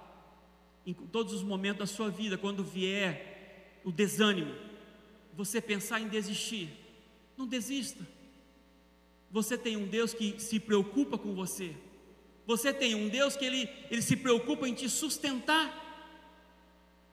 em 0.86 0.94
todos 0.94 1.34
os 1.34 1.42
momentos 1.42 1.80
da 1.80 1.88
sua 1.88 2.12
vida, 2.12 2.38
quando 2.38 2.64
vier 2.64 3.80
o 3.84 3.92
desânimo, 3.92 4.54
você 5.34 5.60
pensar 5.60 6.00
em 6.00 6.10
desistir, 6.10 6.70
não 7.36 7.48
desista. 7.48 8.06
Você 9.32 9.58
tem 9.58 9.76
um 9.76 9.88
Deus 9.88 10.14
que 10.14 10.40
se 10.40 10.60
preocupa 10.60 11.18
com 11.18 11.34
você. 11.34 11.76
Você 12.46 12.72
tem 12.72 12.94
um 12.94 13.10
Deus 13.10 13.36
que 13.36 13.46
ele, 13.46 13.68
ele 13.90 14.04
se 14.04 14.16
preocupa 14.16 14.70
em 14.70 14.76
te 14.76 14.88
sustentar. 14.88 15.88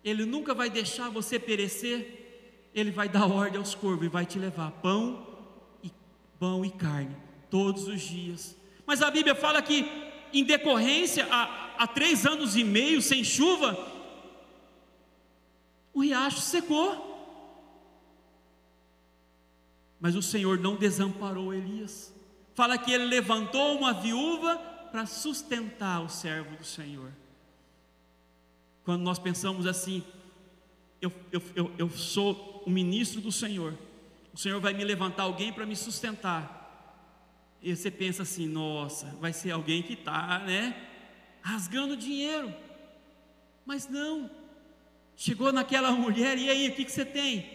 Ele 0.05 0.27
nunca 0.27 0.53
vai 0.53 0.69
deixar 0.69 1.09
você 1.09 1.39
perecer. 1.39 2.69
Ele 2.75 2.91
vai 2.91 3.09
dar 3.09 3.27
ordem 3.27 3.59
aos 3.59 3.75
corvos 3.75 4.05
e 4.05 4.11
vai 4.11 4.27
te 4.27 4.39
levar 4.39 4.71
pão 4.71 5.26
pão 6.39 6.65
e 6.65 6.71
carne 6.71 7.17
todos 7.51 7.89
os 7.89 8.01
dias. 8.01 8.57
Mas 8.87 9.03
a 9.03 9.11
Bíblia 9.11 9.35
fala 9.35 9.63
que 9.63 9.85
em 10.33 10.45
decorrência 10.45 11.27
há, 11.31 11.75
há 11.79 11.87
três 11.87 12.27
anos 12.27 12.57
e 12.57 12.65
meio 12.65 13.01
sem 13.01 13.25
chuva, 13.25 13.77
o 15.93 16.03
riacho 16.03 16.41
secou. 16.41 17.15
Mas 19.99 20.15
o 20.15 20.23
Senhor 20.23 20.59
não 20.59 20.77
desamparou 20.77 21.55
Elias. 21.55 22.15
Fala 22.55 22.79
que 22.79 22.93
ele 22.93 23.07
levantou 23.07 23.77
uma 23.77 23.93
viúva 23.93 24.57
para 24.91 25.07
sustentar 25.07 26.03
o 26.03 26.09
servo 26.09 26.57
do 26.57 26.65
Senhor. 26.65 27.11
Quando 28.85 29.03
nós 29.03 29.19
pensamos 29.19 29.67
assim, 29.67 30.03
eu, 31.01 31.13
eu, 31.33 31.43
eu, 31.55 31.73
eu 31.77 31.91
sou 31.91 32.63
o 32.67 32.71
ministro 32.71 33.21
do 33.21 33.33
Senhor, 33.33 33.75
o 34.37 34.39
Senhor 34.39 34.61
vai 34.61 34.75
me 34.75 34.85
levantar 34.85 35.23
alguém 35.23 35.51
para 35.51 35.65
me 35.65 35.75
sustentar. 35.75 37.59
E 37.63 37.75
você 37.75 37.91
pensa 37.91 38.23
assim, 38.23 38.47
nossa, 38.47 39.07
vai 39.19 39.33
ser 39.33 39.51
alguém 39.51 39.83
que 39.83 39.95
está, 39.95 40.41
né, 40.41 40.77
rasgando 41.41 41.97
dinheiro. 41.97 42.55
Mas 43.65 43.89
não, 43.89 44.31
chegou 45.17 45.51
naquela 45.55 45.91
mulher, 45.91 46.37
e 46.37 46.51
aí, 46.51 46.69
o 46.69 46.75
que, 46.75 46.85
que 46.85 46.93
você 46.93 47.07
tem? 47.07 47.51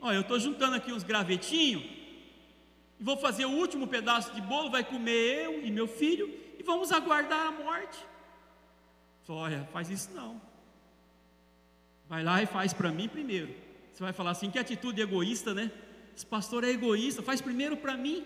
Olha, 0.00 0.14
eu 0.14 0.20
estou 0.20 0.38
juntando 0.38 0.76
aqui 0.76 0.92
uns 0.92 1.02
gravetinhos, 1.02 1.82
e 1.82 3.02
vou 3.02 3.16
fazer 3.16 3.46
o 3.46 3.50
último 3.50 3.88
pedaço 3.88 4.32
de 4.32 4.40
bolo, 4.40 4.70
vai 4.70 4.84
comer 4.84 5.46
eu 5.46 5.66
e 5.66 5.70
meu 5.72 5.88
filho, 5.88 6.32
e 6.56 6.62
vamos 6.62 6.92
aguardar 6.92 7.48
a 7.48 7.50
morte. 7.50 7.98
Olha, 9.28 9.68
faz 9.72 9.90
isso 9.90 10.10
não. 10.14 10.40
Vai 12.08 12.22
lá 12.22 12.40
e 12.40 12.46
faz 12.46 12.72
para 12.72 12.92
mim 12.92 13.08
primeiro. 13.08 13.52
Você 13.92 14.00
vai 14.00 14.12
falar 14.12 14.30
assim, 14.30 14.48
que 14.48 14.60
atitude 14.60 15.00
egoísta, 15.00 15.52
né? 15.52 15.72
Esse 16.20 16.26
pastor 16.26 16.64
é 16.64 16.68
egoísta, 16.68 17.22
faz 17.22 17.40
primeiro 17.40 17.78
para 17.78 17.96
mim. 17.96 18.22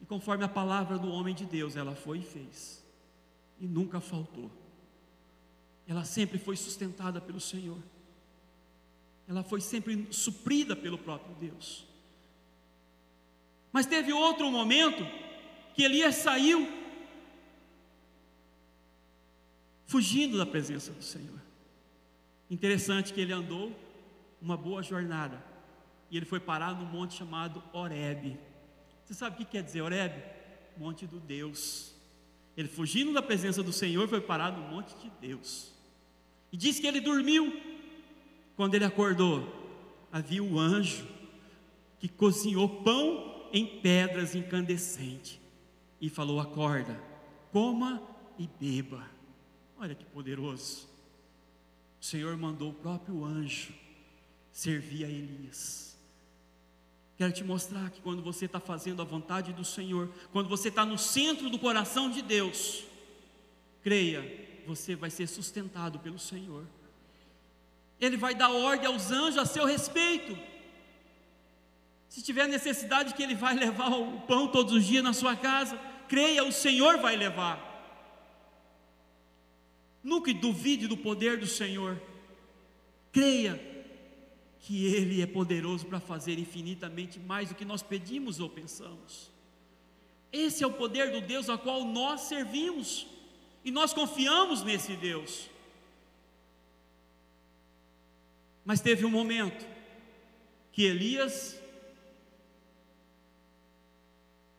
E 0.00 0.06
conforme 0.06 0.44
a 0.44 0.48
palavra 0.48 0.98
do 0.98 1.10
homem 1.10 1.34
de 1.34 1.44
Deus, 1.44 1.76
ela 1.76 1.94
foi 1.94 2.20
e 2.20 2.22
fez. 2.22 2.82
E 3.60 3.66
nunca 3.66 4.00
faltou. 4.00 4.50
Ela 5.86 6.04
sempre 6.04 6.38
foi 6.38 6.56
sustentada 6.56 7.20
pelo 7.20 7.38
Senhor 7.38 7.76
ela 9.30 9.44
foi 9.44 9.60
sempre 9.60 10.08
suprida 10.10 10.74
pelo 10.74 10.98
próprio 10.98 11.32
Deus. 11.36 11.86
Mas 13.70 13.86
teve 13.86 14.12
outro 14.12 14.50
momento 14.50 15.04
que 15.72 15.84
Elias 15.84 16.16
saiu 16.16 16.68
fugindo 19.86 20.36
da 20.36 20.44
presença 20.44 20.90
do 20.90 21.04
Senhor. 21.04 21.40
Interessante 22.50 23.12
que 23.12 23.20
ele 23.20 23.32
andou 23.32 23.72
uma 24.42 24.56
boa 24.56 24.82
jornada 24.82 25.49
e 26.10 26.16
ele 26.16 26.26
foi 26.26 26.40
parar 26.40 26.74
num 26.74 26.86
monte 26.86 27.14
chamado 27.14 27.62
Horebe. 27.72 28.38
Você 29.04 29.14
sabe 29.14 29.34
o 29.34 29.38
que 29.38 29.44
quer 29.44 29.62
dizer 29.62 29.82
Horebe? 29.82 30.22
Monte 30.76 31.06
do 31.06 31.20
Deus. 31.20 31.94
Ele 32.56 32.68
fugindo 32.68 33.12
da 33.12 33.22
presença 33.22 33.62
do 33.62 33.72
Senhor 33.72 34.08
foi 34.08 34.20
parar 34.20 34.52
no 34.52 34.68
monte 34.68 34.94
de 34.96 35.10
Deus. 35.20 35.72
E 36.52 36.56
diz 36.56 36.80
que 36.80 36.86
ele 36.86 37.00
dormiu 37.00 37.52
quando 38.56 38.74
ele 38.74 38.84
acordou, 38.84 39.48
havia 40.12 40.42
o 40.42 40.54
um 40.54 40.58
anjo 40.58 41.06
que 41.98 42.08
cozinhou 42.08 42.82
pão 42.82 43.48
em 43.52 43.80
pedras 43.80 44.34
incandescentes 44.34 45.40
e 46.00 46.08
falou: 46.08 46.40
Acorda, 46.40 47.00
coma 47.52 48.02
e 48.38 48.48
beba. 48.60 49.08
Olha 49.78 49.94
que 49.94 50.04
poderoso. 50.04 50.88
O 52.00 52.04
Senhor 52.04 52.36
mandou 52.36 52.70
o 52.70 52.74
próprio 52.74 53.24
anjo 53.24 53.72
servir 54.52 55.04
a 55.04 55.08
Elias. 55.08 55.89
Quero 57.20 57.34
te 57.34 57.44
mostrar 57.44 57.90
que 57.90 58.00
quando 58.00 58.22
você 58.22 58.46
está 58.46 58.58
fazendo 58.58 59.02
a 59.02 59.04
vontade 59.04 59.52
do 59.52 59.62
Senhor, 59.62 60.08
quando 60.32 60.48
você 60.48 60.68
está 60.68 60.86
no 60.86 60.96
centro 60.96 61.50
do 61.50 61.58
coração 61.58 62.10
de 62.10 62.22
Deus, 62.22 62.84
creia, 63.82 64.24
você 64.66 64.96
vai 64.96 65.10
ser 65.10 65.26
sustentado 65.26 65.98
pelo 65.98 66.18
Senhor. 66.18 66.64
Ele 68.00 68.16
vai 68.16 68.34
dar 68.34 68.48
ordem 68.48 68.86
aos 68.86 69.10
anjos 69.10 69.36
a 69.36 69.44
seu 69.44 69.66
respeito. 69.66 70.34
Se 72.08 72.22
tiver 72.22 72.48
necessidade 72.48 73.12
que 73.12 73.22
ele 73.22 73.34
vai 73.34 73.54
levar 73.54 73.90
o 73.90 74.22
pão 74.22 74.48
todos 74.48 74.72
os 74.72 74.86
dias 74.86 75.04
na 75.04 75.12
sua 75.12 75.36
casa, 75.36 75.78
creia, 76.08 76.42
o 76.42 76.50
Senhor 76.50 76.96
vai 76.96 77.16
levar. 77.16 77.60
Nunca 80.02 80.32
duvide 80.32 80.88
do 80.88 80.96
poder 80.96 81.36
do 81.36 81.46
Senhor. 81.46 82.00
Creia 83.12 83.69
que 84.60 84.86
Ele 84.86 85.22
é 85.22 85.26
poderoso 85.26 85.86
para 85.86 86.00
fazer 86.00 86.38
infinitamente 86.38 87.18
mais 87.18 87.48
do 87.48 87.54
que 87.54 87.64
nós 87.64 87.82
pedimos 87.82 88.40
ou 88.40 88.48
pensamos. 88.48 89.30
Esse 90.32 90.62
é 90.62 90.66
o 90.66 90.72
poder 90.72 91.10
do 91.10 91.20
Deus 91.20 91.48
a 91.48 91.58
qual 91.58 91.84
nós 91.84 92.22
servimos 92.22 93.06
e 93.64 93.70
nós 93.70 93.92
confiamos 93.92 94.62
nesse 94.62 94.94
Deus. 94.96 95.48
Mas 98.64 98.80
teve 98.80 99.04
um 99.04 99.10
momento 99.10 99.66
que 100.72 100.84
Elias 100.84 101.60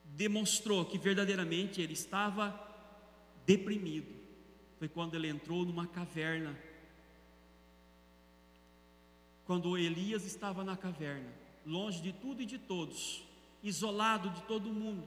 demonstrou 0.04 0.84
que 0.84 0.98
verdadeiramente 0.98 1.80
ele 1.80 1.94
estava 1.94 2.54
deprimido. 3.46 4.12
Foi 4.78 4.88
quando 4.88 5.14
ele 5.14 5.28
entrou 5.28 5.64
numa 5.64 5.86
caverna 5.86 6.58
quando 9.46 9.76
Elias 9.76 10.24
estava 10.24 10.62
na 10.62 10.76
caverna, 10.76 11.32
longe 11.66 12.00
de 12.00 12.12
tudo 12.12 12.42
e 12.42 12.46
de 12.46 12.58
todos, 12.58 13.22
isolado 13.62 14.30
de 14.30 14.42
todo 14.42 14.72
mundo, 14.72 15.06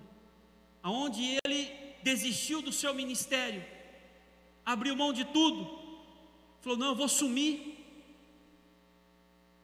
aonde 0.84 1.38
ele 1.44 1.72
desistiu 2.04 2.62
do 2.62 2.72
seu 2.72 2.94
ministério, 2.94 3.64
abriu 4.66 4.96
mão 4.96 5.14
de 5.14 5.26
tudo, 5.26 5.68
falou: 6.62 6.78
Não, 6.78 6.88
eu 6.88 6.96
vou 6.96 7.08
sumir, 7.08 7.78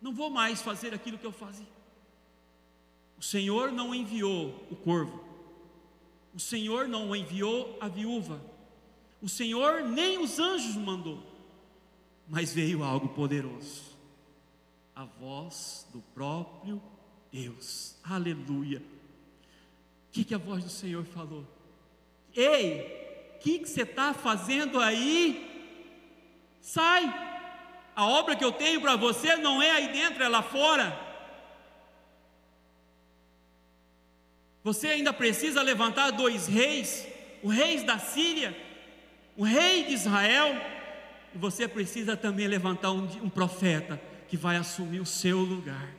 não 0.01 0.13
vou 0.13 0.29
mais 0.29 0.61
fazer 0.61 0.93
aquilo 0.93 1.17
que 1.17 1.25
eu 1.25 1.31
fazia. 1.31 1.67
O 3.17 3.23
Senhor 3.23 3.71
não 3.71 3.93
enviou 3.93 4.65
o 4.71 4.75
corvo, 4.75 5.23
o 6.33 6.39
Senhor 6.39 6.87
não 6.87 7.15
enviou 7.15 7.77
a 7.79 7.87
viúva, 7.87 8.41
o 9.21 9.29
Senhor 9.29 9.83
nem 9.83 10.17
os 10.17 10.39
anjos 10.39 10.75
mandou, 10.75 11.21
mas 12.27 12.53
veio 12.53 12.83
algo 12.83 13.09
poderoso 13.09 13.90
a 14.95 15.05
voz 15.05 15.87
do 15.91 16.01
próprio 16.13 16.81
Deus. 17.31 17.95
Aleluia. 18.03 18.79
O 18.79 20.11
que, 20.11 20.23
que 20.23 20.35
a 20.35 20.37
voz 20.37 20.63
do 20.63 20.69
Senhor 20.69 21.05
falou? 21.05 21.47
Ei, 22.35 23.35
o 23.35 23.39
que, 23.39 23.59
que 23.59 23.69
você 23.69 23.83
está 23.83 24.13
fazendo 24.13 24.79
aí? 24.79 25.47
Sai. 26.59 27.29
A 27.95 28.05
obra 28.05 28.35
que 28.35 28.43
eu 28.43 28.51
tenho 28.51 28.81
para 28.81 28.95
você 28.95 29.35
não 29.37 29.61
é 29.61 29.71
aí 29.71 29.87
dentro, 29.91 30.23
é 30.23 30.27
lá 30.27 30.41
fora. 30.41 30.97
Você 34.63 34.87
ainda 34.87 35.11
precisa 35.11 35.61
levantar 35.61 36.11
dois 36.11 36.47
reis, 36.47 37.07
o 37.41 37.49
rei 37.49 37.83
da 37.83 37.97
Síria, 37.97 38.55
o 39.35 39.43
rei 39.43 39.85
de 39.85 39.93
Israel, 39.93 40.53
e 41.33 41.37
você 41.37 41.67
precisa 41.67 42.15
também 42.15 42.47
levantar 42.47 42.91
um, 42.91 43.05
um 43.23 43.29
profeta 43.29 43.99
que 44.31 44.37
vai 44.37 44.55
assumir 44.55 45.01
o 45.01 45.05
seu 45.05 45.41
lugar. 45.41 45.93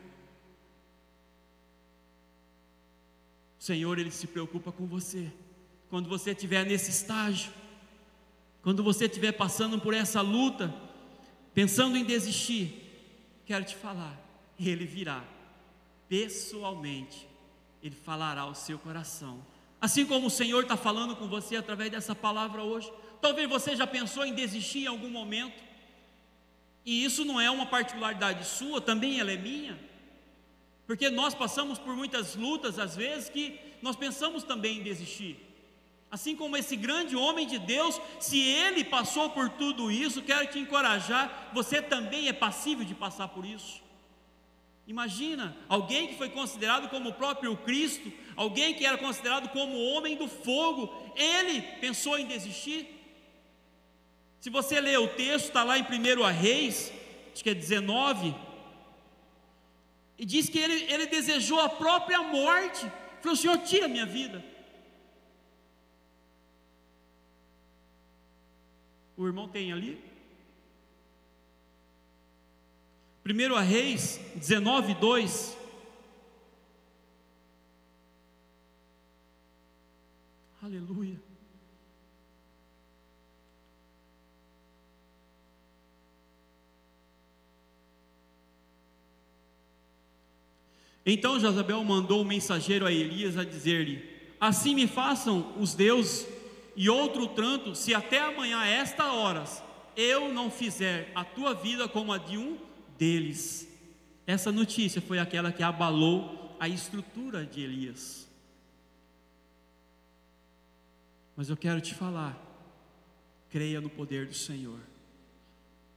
O 3.61 3.63
Senhor, 3.63 3.99
Ele 3.99 4.11
se 4.11 4.27
preocupa 4.27 4.73
com 4.73 4.87
você. 4.87 5.31
Quando 5.91 6.09
você 6.09 6.31
estiver 6.31 6.65
nesse 6.65 6.91
estágio, 6.91 7.53
quando 8.63 8.83
você 8.83 9.05
estiver 9.05 9.33
passando 9.33 9.79
por 9.79 9.93
essa 9.93 10.23
luta, 10.23 10.75
pensando 11.53 11.95
em 11.95 12.05
desistir, 12.05 12.83
quero 13.45 13.67
te 13.67 13.77
falar, 13.77 14.19
Ele 14.59 14.87
virá 14.87 15.23
pessoalmente, 16.09 17.29
Ele 17.83 17.95
falará 17.95 18.41
ao 18.41 18.55
seu 18.55 18.79
coração. 18.79 19.45
Assim 19.79 20.07
como 20.07 20.29
o 20.29 20.31
Senhor 20.31 20.63
está 20.63 20.79
falando 20.79 21.15
com 21.17 21.29
você 21.29 21.57
através 21.57 21.91
dessa 21.91 22.15
palavra 22.15 22.63
hoje, 22.63 22.91
talvez 23.21 23.47
você 23.47 23.77
já 23.77 23.87
pensou 23.87 24.25
em 24.25 24.33
desistir 24.33 24.85
em 24.85 24.87
algum 24.87 25.11
momento, 25.11 25.63
e 26.85 27.05
isso 27.05 27.25
não 27.25 27.41
é 27.41 27.51
uma 27.51 27.67
particularidade 27.67 28.47
sua, 28.47 28.81
também 28.81 29.21
ela 29.21 29.31
é 29.31 29.37
minha. 29.37 29.79
Porque 30.87 31.09
nós 31.09 31.35
passamos 31.35 31.79
por 31.79 31.97
muitas 31.97 32.35
lutas, 32.35 32.79
às 32.79 32.97
vezes, 32.97 33.29
que 33.29 33.59
nós 33.81 33.97
pensamos 33.97 34.43
também 34.43 34.79
em 34.79 34.83
desistir. 34.83 35.39
Assim 36.11 36.37
como 36.37 36.57
esse 36.57 36.77
grande 36.77 37.17
homem 37.17 37.47
de 37.47 37.59
Deus, 37.59 37.99
se 38.21 38.39
ele 38.39 38.85
passou 38.85 39.31
por 39.31 39.49
tudo 39.49 39.91
isso, 39.91 40.21
quero 40.21 40.47
te 40.47 40.59
encorajar, 40.59 41.51
você 41.55 41.81
também 41.81 42.29
é 42.29 42.33
passível 42.33 42.85
de 42.85 42.95
passar 42.95 43.29
por 43.29 43.47
isso. 43.47 43.81
Imagina, 44.87 45.57
alguém 45.69 46.09
que 46.09 46.19
foi 46.19 46.29
considerado 46.29 46.91
como 46.91 47.11
o 47.11 47.15
próprio 47.15 47.57
Cristo, 47.57 48.13
alguém 48.37 48.75
que 48.75 48.85
era 48.85 48.99
considerado 48.99 49.49
como 49.51 49.75
o 49.75 49.93
homem 49.93 50.17
do 50.17 50.29
fogo, 50.29 50.93
ele 51.17 51.63
pensou 51.81 52.19
em 52.19 52.27
desistir. 52.27 52.92
Se 54.43 54.51
você 54.51 54.81
ler 54.81 54.99
o 54.99 55.07
texto, 55.07 55.47
está 55.47 55.63
lá 55.63 55.79
em 55.79 55.85
1 55.85 55.87
Reis, 56.33 56.93
acho 57.33 57.45
que 57.45 57.51
é 57.51 57.55
19, 57.55 58.35
e 60.19 60.25
diz 60.25 60.49
que 60.49 60.59
ele, 60.59 60.83
ele 60.93 61.07
desejou 61.07 61.61
a 61.61 61.69
própria 61.69 62.21
morte. 62.25 62.91
Falou: 63.21 63.37
Senhor, 63.37 63.57
tira 63.59 63.87
a 63.87 63.89
minha 63.89 64.05
vida. 64.05 64.45
O 69.17 69.29
irmão 69.29 69.49
tem 69.49 69.73
ali? 69.73 70.03
1 73.25 73.55
Reis 73.61 74.19
19, 74.35 74.95
2. 74.95 75.57
Aleluia. 80.61 81.32
Então 91.05 91.39
Jezabel 91.39 91.83
mandou 91.83 92.23
um 92.23 92.25
mensageiro 92.25 92.87
a 92.87 92.93
Elias 92.93 93.37
a 93.37 93.45
dizer-lhe: 93.45 94.09
Assim 94.41 94.75
me 94.75 94.87
façam 94.87 95.53
os 95.59 95.75
deuses 95.75 96.27
e 96.77 96.89
outro 96.89 97.27
tanto, 97.29 97.75
se 97.75 97.95
até 97.95 98.21
amanhã 98.21 98.59
a 98.59 98.67
esta 98.67 99.13
horas 99.13 99.63
eu 99.97 100.33
não 100.33 100.51
fizer 100.51 101.11
a 101.15 101.25
tua 101.25 101.55
vida 101.55 101.89
como 101.89 102.13
a 102.13 102.19
de 102.19 102.39
um 102.39 102.59
deles. 102.97 103.69
Essa 104.27 104.51
notícia 104.51 105.03
foi 105.03 105.19
aquela 105.19 105.53
que 105.53 105.63
abalou 105.63 106.57
a 106.59 106.69
estrutura 106.69 107.45
de 107.45 107.61
Elias. 107.61 108.29
Mas 111.37 111.51
eu 111.51 111.57
quero 111.57 111.81
te 111.81 111.95
falar, 111.95 112.41
creia 113.51 113.81
no 113.81 113.91
poder 113.91 114.27
do 114.27 114.35
Senhor. 114.35 114.79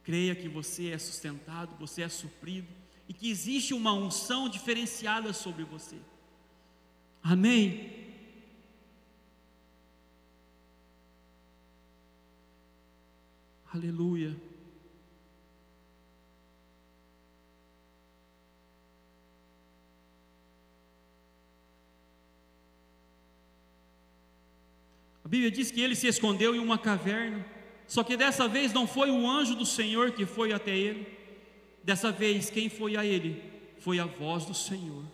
Creia 0.02 0.34
que 0.34 0.48
você 0.48 0.90
é 0.90 0.98
sustentado, 0.98 1.76
você 1.78 2.02
é 2.02 2.08
suprido 2.08 2.68
e 3.08 3.14
que 3.14 3.30
existe 3.30 3.72
uma 3.72 3.92
unção 3.92 4.48
diferenciada 4.48 5.32
sobre 5.32 5.64
você. 5.64 5.96
Amém? 7.22 7.90
Aleluia. 13.72 14.34
A 25.26 25.28
Bíblia 25.28 25.50
diz 25.50 25.72
que 25.72 25.80
ele 25.80 25.96
se 25.96 26.06
escondeu 26.06 26.54
em 26.54 26.60
uma 26.60 26.78
caverna, 26.78 27.44
só 27.88 28.04
que 28.04 28.16
dessa 28.16 28.46
vez 28.46 28.72
não 28.72 28.86
foi 28.86 29.10
o 29.10 29.28
anjo 29.28 29.56
do 29.56 29.66
Senhor 29.66 30.12
que 30.12 30.24
foi 30.24 30.52
até 30.52 30.70
ele, 30.70 31.04
Dessa 31.86 32.10
vez, 32.10 32.50
quem 32.50 32.68
foi 32.68 32.96
a 32.96 33.06
ele? 33.06 33.40
Foi 33.78 34.00
a 34.00 34.06
voz 34.06 34.44
do 34.44 34.52
Senhor. 34.52 35.04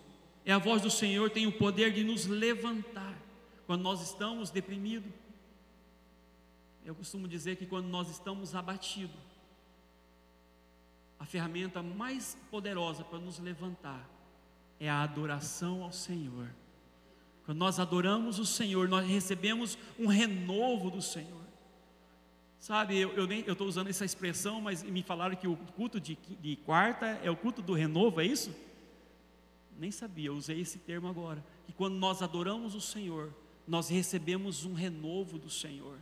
É 0.43 0.51
a 0.51 0.57
voz 0.57 0.81
do 0.81 0.89
Senhor 0.89 1.29
tem 1.29 1.45
o 1.45 1.51
poder 1.51 1.93
de 1.93 2.03
nos 2.03 2.25
levantar 2.25 3.15
quando 3.67 3.83
nós 3.83 4.01
estamos 4.01 4.49
deprimidos. 4.49 5.11
Eu 6.83 6.95
costumo 6.95 7.27
dizer 7.27 7.57
que 7.57 7.67
quando 7.67 7.85
nós 7.85 8.09
estamos 8.09 8.55
abatidos, 8.55 9.21
a 11.19 11.25
ferramenta 11.25 11.83
mais 11.83 12.35
poderosa 12.49 13.03
para 13.03 13.19
nos 13.19 13.37
levantar 13.37 14.09
é 14.79 14.89
a 14.89 15.03
adoração 15.03 15.83
ao 15.83 15.91
Senhor. 15.91 16.49
Quando 17.45 17.59
nós 17.59 17.79
adoramos 17.79 18.39
o 18.39 18.47
Senhor, 18.47 18.89
nós 18.89 19.07
recebemos 19.07 19.77
um 19.99 20.07
renovo 20.07 20.89
do 20.89 21.03
Senhor. 21.03 21.42
Sabe, 22.63 22.97
eu 22.97 23.25
estou 23.25 23.67
usando 23.67 23.89
essa 23.89 24.05
expressão, 24.05 24.61
mas 24.61 24.83
me 24.83 25.03
falaram 25.03 25.35
que 25.35 25.49
o 25.49 25.57
culto 25.75 25.99
de, 25.99 26.17
de 26.39 26.55
quarta 26.55 27.19
é 27.21 27.29
o 27.29 27.35
culto 27.35 27.61
do 27.61 27.73
renovo, 27.73 28.21
é 28.21 28.25
isso? 28.25 28.55
Nem 29.77 29.91
sabia, 29.91 30.27
eu 30.27 30.33
usei 30.33 30.61
esse 30.61 30.79
termo 30.79 31.09
agora. 31.09 31.43
Que 31.65 31.73
quando 31.73 31.95
nós 31.95 32.21
adoramos 32.21 32.73
o 32.73 32.79
Senhor, 32.79 33.33
nós 33.67 33.89
recebemos 33.89 34.63
um 34.63 34.73
renovo 34.73 35.37
do 35.37 35.49
Senhor. 35.49 35.97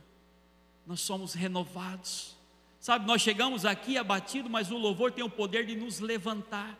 Nós 0.86 1.00
somos 1.00 1.34
renovados. 1.34 2.36
Sabe, 2.78 3.06
nós 3.06 3.20
chegamos 3.20 3.64
aqui 3.64 3.98
abatido, 3.98 4.48
mas 4.48 4.70
o 4.70 4.78
louvor 4.78 5.10
tem 5.10 5.24
o 5.24 5.28
poder 5.28 5.66
de 5.66 5.74
nos 5.74 5.98
levantar. 5.98 6.78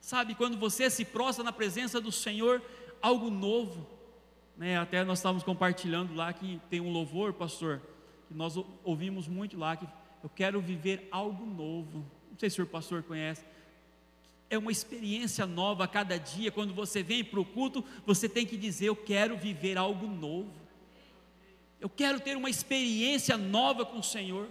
Sabe, 0.00 0.36
quando 0.36 0.56
você 0.56 0.88
se 0.88 1.04
prostra 1.04 1.42
na 1.42 1.52
presença 1.52 2.00
do 2.00 2.12
Senhor, 2.12 2.62
algo 3.02 3.28
novo. 3.28 3.88
Né? 4.56 4.78
Até 4.78 5.02
nós 5.02 5.18
estávamos 5.18 5.42
compartilhando 5.42 6.14
lá 6.14 6.32
que 6.32 6.60
tem 6.70 6.80
um 6.80 6.92
louvor, 6.92 7.32
pastor, 7.32 7.82
nós 8.34 8.54
ouvimos 8.84 9.26
muito 9.26 9.58
lá, 9.58 9.76
que 9.76 9.86
eu 10.22 10.28
quero 10.28 10.60
viver 10.60 11.08
algo 11.10 11.44
novo. 11.44 12.04
Não 12.30 12.38
sei 12.38 12.50
se 12.50 12.60
o 12.60 12.66
pastor 12.66 13.02
conhece. 13.02 13.44
É 14.48 14.58
uma 14.58 14.72
experiência 14.72 15.46
nova 15.46 15.84
a 15.84 15.88
cada 15.88 16.18
dia. 16.18 16.50
Quando 16.50 16.74
você 16.74 17.02
vem 17.02 17.22
para 17.24 17.40
o 17.40 17.44
culto, 17.44 17.84
você 18.04 18.28
tem 18.28 18.44
que 18.44 18.56
dizer: 18.56 18.86
Eu 18.86 18.96
quero 18.96 19.36
viver 19.36 19.78
algo 19.78 20.06
novo. 20.06 20.52
Eu 21.80 21.88
quero 21.88 22.20
ter 22.20 22.36
uma 22.36 22.50
experiência 22.50 23.36
nova 23.36 23.86
com 23.86 23.98
o 23.98 24.02
Senhor. 24.02 24.48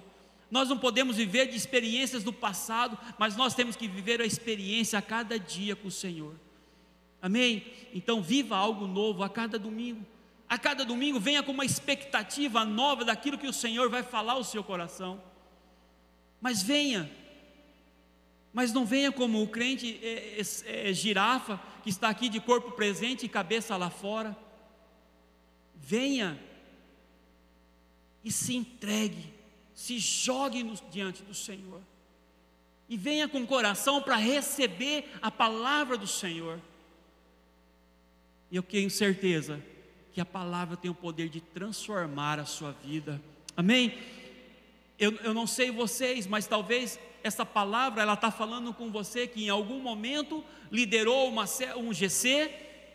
Nós 0.49 0.67
não 0.67 0.77
podemos 0.77 1.17
viver 1.17 1.47
de 1.47 1.55
experiências 1.55 2.23
do 2.23 2.33
passado, 2.33 2.97
mas 3.19 3.35
nós 3.35 3.53
temos 3.53 3.75
que 3.75 3.87
viver 3.87 4.19
a 4.19 4.25
experiência 4.25 4.97
a 4.97 5.01
cada 5.01 5.37
dia 5.37 5.75
com 5.75 5.89
o 5.89 5.91
Senhor. 5.91 6.33
Amém? 7.21 7.65
Então, 7.93 8.21
viva 8.21 8.57
algo 8.57 8.87
novo 8.87 9.21
a 9.21 9.29
cada 9.29 9.59
domingo. 9.59 10.03
A 10.49 10.57
cada 10.57 10.83
domingo, 10.83 11.19
venha 11.19 11.43
com 11.43 11.51
uma 11.51 11.63
expectativa 11.63 12.65
nova 12.65 13.05
daquilo 13.05 13.37
que 13.37 13.47
o 13.47 13.53
Senhor 13.53 13.89
vai 13.89 14.01
falar 14.01 14.33
ao 14.33 14.43
seu 14.43 14.63
coração. 14.63 15.21
Mas 16.41 16.63
venha, 16.63 17.09
mas 18.51 18.73
não 18.73 18.85
venha 18.85 19.11
como 19.11 19.43
o 19.43 19.47
crente 19.47 19.99
é, 20.01 20.41
é, 20.41 20.89
é, 20.89 20.93
girafa, 20.93 21.61
que 21.83 21.89
está 21.89 22.09
aqui 22.09 22.29
de 22.29 22.39
corpo 22.39 22.71
presente 22.71 23.25
e 23.25 23.29
cabeça 23.29 23.77
lá 23.77 23.89
fora. 23.89 24.35
Venha 25.75 26.39
e 28.23 28.31
se 28.31 28.55
entregue 28.55 29.39
se 29.79 29.97
jogue 29.97 30.61
no, 30.61 30.75
diante 30.91 31.23
do 31.23 31.33
Senhor 31.33 31.81
e 32.89 32.97
venha 32.97 33.29
com 33.29 33.47
coração 33.47 34.01
para 34.01 34.17
receber 34.17 35.09
a 35.21 35.31
palavra 35.31 35.97
do 35.97 36.05
Senhor. 36.05 36.59
E 38.51 38.57
eu 38.57 38.63
tenho 38.63 38.89
certeza 38.89 39.63
que 40.13 40.21
a 40.21 40.25
palavra 40.25 40.75
tem 40.75 40.89
o 40.89 40.95
poder 40.95 41.29
de 41.29 41.41
transformar 41.41 42.39
a 42.39 42.45
sua 42.45 42.71
vida. 42.71 43.21
Amém? 43.55 43.97
Eu, 44.97 45.13
eu 45.23 45.33
não 45.33 45.47
sei 45.47 45.71
vocês, 45.71 46.27
mas 46.27 46.47
talvez 46.47 46.99
essa 47.23 47.45
palavra 47.45 48.01
ela 48.01 48.13
está 48.13 48.31
falando 48.31 48.73
com 48.73 48.91
você 48.91 49.27
que 49.27 49.45
em 49.45 49.49
algum 49.49 49.79
momento 49.79 50.43
liderou 50.71 51.27
uma, 51.27 51.45
um 51.77 51.93
GC 51.93 52.51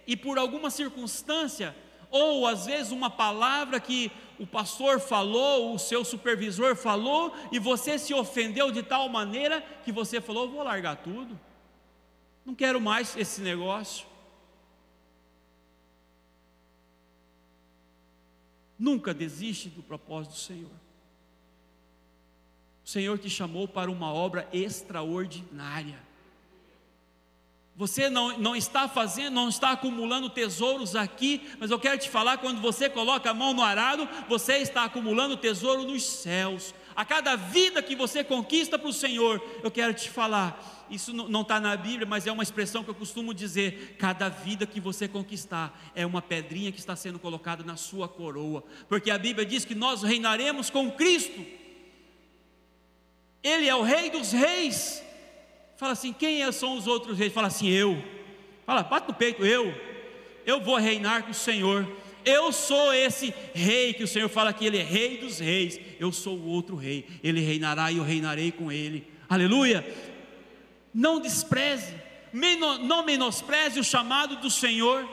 e 0.06 0.16
por 0.16 0.38
alguma 0.38 0.70
circunstância 0.70 1.74
ou 2.14 2.46
às 2.46 2.66
vezes 2.66 2.92
uma 2.92 3.10
palavra 3.10 3.80
que 3.80 4.08
o 4.38 4.46
pastor 4.46 5.00
falou, 5.00 5.74
o 5.74 5.78
seu 5.80 6.04
supervisor 6.04 6.76
falou, 6.76 7.34
e 7.50 7.58
você 7.58 7.98
se 7.98 8.14
ofendeu 8.14 8.70
de 8.70 8.84
tal 8.84 9.08
maneira 9.08 9.60
que 9.84 9.90
você 9.90 10.20
falou: 10.20 10.48
vou 10.48 10.62
largar 10.62 10.96
tudo, 10.96 11.38
não 12.46 12.54
quero 12.54 12.80
mais 12.80 13.16
esse 13.16 13.40
negócio. 13.40 14.06
Nunca 18.78 19.14
desiste 19.14 19.68
do 19.68 19.82
propósito 19.82 20.32
do 20.32 20.38
Senhor. 20.38 20.84
O 22.84 22.88
Senhor 22.88 23.18
te 23.18 23.30
chamou 23.30 23.66
para 23.66 23.90
uma 23.90 24.12
obra 24.12 24.48
extraordinária. 24.52 25.98
Você 27.76 28.08
não, 28.08 28.38
não 28.38 28.54
está 28.54 28.88
fazendo, 28.88 29.34
não 29.34 29.48
está 29.48 29.72
acumulando 29.72 30.30
tesouros 30.30 30.94
aqui, 30.94 31.42
mas 31.58 31.70
eu 31.70 31.78
quero 31.78 31.98
te 31.98 32.08
falar: 32.08 32.38
quando 32.38 32.60
você 32.60 32.88
coloca 32.88 33.30
a 33.30 33.34
mão 33.34 33.52
no 33.52 33.62
arado, 33.62 34.08
você 34.28 34.58
está 34.58 34.84
acumulando 34.84 35.36
tesouro 35.36 35.82
nos 35.82 36.04
céus. 36.04 36.74
A 36.94 37.04
cada 37.04 37.36
vida 37.36 37.82
que 37.82 37.96
você 37.96 38.22
conquista 38.22 38.78
para 38.78 38.88
o 38.88 38.92
Senhor, 38.92 39.42
eu 39.62 39.70
quero 39.70 39.92
te 39.94 40.08
falar, 40.10 40.86
isso 40.90 41.12
não 41.12 41.42
está 41.42 41.58
na 41.58 41.76
Bíblia, 41.76 42.06
mas 42.06 42.26
é 42.26 42.32
uma 42.32 42.42
expressão 42.42 42.84
que 42.84 42.90
eu 42.90 42.94
costumo 42.94 43.34
dizer: 43.34 43.96
cada 43.98 44.28
vida 44.28 44.66
que 44.66 44.80
você 44.80 45.08
conquistar 45.08 45.78
é 45.94 46.06
uma 46.06 46.22
pedrinha 46.22 46.72
que 46.72 46.78
está 46.78 46.94
sendo 46.94 47.18
colocada 47.18 47.64
na 47.64 47.76
sua 47.76 48.08
coroa, 48.08 48.62
porque 48.88 49.10
a 49.10 49.18
Bíblia 49.18 49.44
diz 49.46 49.64
que 49.64 49.74
nós 49.74 50.02
reinaremos 50.02 50.70
com 50.70 50.90
Cristo, 50.90 51.44
Ele 53.42 53.68
é 53.68 53.74
o 53.74 53.82
Rei 53.82 54.10
dos 54.10 54.32
Reis, 54.32 55.02
Fala 55.76 55.92
assim: 55.92 56.12
quem 56.12 56.42
é, 56.42 56.52
são 56.52 56.76
os 56.76 56.86
outros 56.86 57.18
reis? 57.18 57.32
Fala 57.32 57.48
assim: 57.48 57.68
eu. 57.68 58.02
Fala, 58.64 58.82
bate 58.82 59.08
no 59.08 59.14
peito, 59.14 59.44
eu. 59.44 59.74
Eu 60.46 60.60
vou 60.60 60.76
reinar 60.76 61.24
com 61.24 61.30
o 61.30 61.34
Senhor. 61.34 61.86
Eu 62.24 62.52
sou 62.52 62.92
esse 62.92 63.34
rei 63.52 63.92
que 63.92 64.02
o 64.02 64.08
Senhor 64.08 64.28
fala 64.28 64.52
que 64.52 64.64
ele 64.64 64.78
é 64.78 64.82
rei 64.82 65.18
dos 65.18 65.38
reis. 65.38 65.78
Eu 65.98 66.12
sou 66.12 66.38
o 66.38 66.46
outro 66.46 66.76
rei. 66.76 67.06
Ele 67.22 67.40
reinará 67.40 67.90
e 67.92 67.98
eu 67.98 68.04
reinarei 68.04 68.50
com 68.50 68.72
ele. 68.72 69.06
Aleluia. 69.28 69.86
Não 70.92 71.20
despreze, 71.20 71.94
não 72.32 73.04
menospreze 73.04 73.80
o 73.80 73.84
chamado 73.84 74.36
do 74.36 74.50
Senhor. 74.50 75.08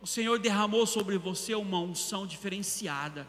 O 0.00 0.06
Senhor 0.06 0.38
derramou 0.38 0.86
sobre 0.86 1.18
você 1.18 1.54
uma 1.54 1.80
unção 1.80 2.26
diferenciada. 2.26 3.26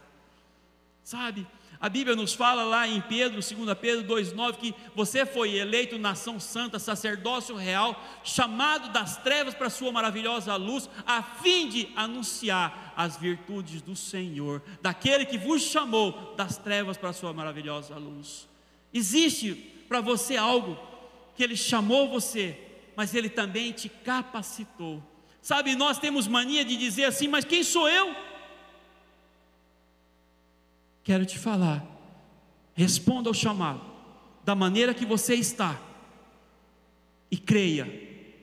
Sabe? 1.03 1.47
A 1.79 1.89
Bíblia 1.89 2.15
nos 2.15 2.33
fala 2.33 2.63
lá 2.63 2.87
em 2.87 3.01
Pedro, 3.01 3.41
2 3.41 3.77
Pedro 3.79 4.15
2,9, 4.15 4.57
que 4.57 4.75
você 4.95 5.25
foi 5.25 5.55
eleito 5.55 5.97
nação 5.97 6.39
santa, 6.39 6.79
sacerdócio 6.79 7.55
real, 7.55 8.01
chamado 8.23 8.89
das 8.89 9.17
trevas 9.17 9.53
para 9.53 9.67
a 9.67 9.71
sua 9.71 9.91
maravilhosa 9.91 10.55
luz, 10.55 10.89
a 11.05 11.21
fim 11.21 11.67
de 11.67 11.89
anunciar 11.95 12.93
as 12.95 13.17
virtudes 13.17 13.81
do 13.81 13.95
Senhor, 13.95 14.61
daquele 14.81 15.25
que 15.25 15.37
vos 15.37 15.61
chamou 15.61 16.33
das 16.35 16.57
trevas 16.57 16.97
para 16.97 17.09
a 17.09 17.13
sua 17.13 17.33
maravilhosa 17.33 17.95
luz. 17.97 18.47
Existe 18.93 19.53
para 19.87 20.01
você 20.01 20.37
algo 20.37 20.79
que 21.35 21.43
Ele 21.43 21.57
chamou 21.57 22.09
você, 22.09 22.57
mas 22.95 23.13
Ele 23.13 23.29
também 23.29 23.71
te 23.71 23.89
capacitou. 23.89 25.03
Sabe, 25.41 25.75
nós 25.75 25.99
temos 25.99 26.27
mania 26.27 26.65
de 26.65 26.75
dizer 26.75 27.03
assim, 27.03 27.27
mas 27.27 27.45
quem 27.45 27.63
sou 27.63 27.87
eu? 27.87 28.15
Quero 31.05 31.25
te 31.25 31.39
falar. 31.39 31.85
Responda 32.73 33.29
ao 33.29 33.33
chamado, 33.33 33.79
da 34.43 34.53
maneira 34.53 34.93
que 34.93 35.05
você 35.05 35.35
está, 35.35 35.79
e 37.31 37.37
creia: 37.37 37.87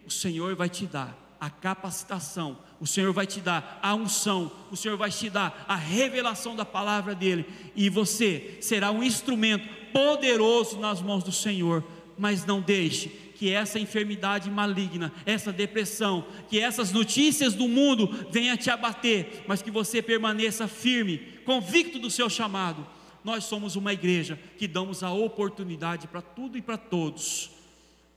o 0.06 0.10
Senhor 0.10 0.56
vai 0.56 0.70
te 0.70 0.86
dar 0.86 1.18
a 1.38 1.50
capacitação, 1.50 2.56
o 2.80 2.86
Senhor 2.86 3.12
vai 3.12 3.26
te 3.26 3.40
dar 3.40 3.78
a 3.82 3.94
unção, 3.94 4.50
o 4.70 4.76
Senhor 4.76 4.96
vai 4.96 5.10
te 5.10 5.28
dar 5.28 5.66
a 5.68 5.76
revelação 5.76 6.56
da 6.56 6.64
palavra 6.64 7.14
dEle, 7.14 7.44
e 7.76 7.90
você 7.90 8.56
será 8.62 8.90
um 8.90 9.02
instrumento 9.02 9.68
poderoso 9.92 10.78
nas 10.78 11.02
mãos 11.02 11.22
do 11.22 11.32
Senhor. 11.32 11.84
Mas 12.16 12.46
não 12.46 12.60
deixe 12.60 13.31
que 13.42 13.50
essa 13.50 13.76
enfermidade 13.76 14.48
maligna, 14.48 15.12
essa 15.26 15.52
depressão, 15.52 16.24
que 16.48 16.60
essas 16.60 16.92
notícias 16.92 17.54
do 17.54 17.66
mundo 17.66 18.28
venham 18.30 18.56
te 18.56 18.70
abater, 18.70 19.42
mas 19.48 19.60
que 19.60 19.68
você 19.68 20.00
permaneça 20.00 20.68
firme, 20.68 21.18
convicto 21.44 21.98
do 21.98 22.08
seu 22.08 22.30
chamado. 22.30 22.86
Nós 23.24 23.42
somos 23.42 23.74
uma 23.74 23.92
igreja 23.92 24.38
que 24.56 24.68
damos 24.68 25.02
a 25.02 25.10
oportunidade 25.10 26.06
para 26.06 26.22
tudo 26.22 26.56
e 26.56 26.62
para 26.62 26.76
todos. 26.76 27.50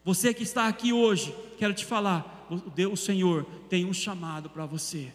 Você 0.03 0.31
que 0.31 0.43
está 0.43 0.67
aqui 0.67 0.93
hoje, 0.93 1.33
quero 1.57 1.73
te 1.73 1.85
falar, 1.85 2.47
o 2.91 2.95
Senhor 2.95 3.47
tem 3.67 3.83
um 3.83 3.93
chamado 3.95 4.47
para 4.47 4.67
você. 4.67 5.11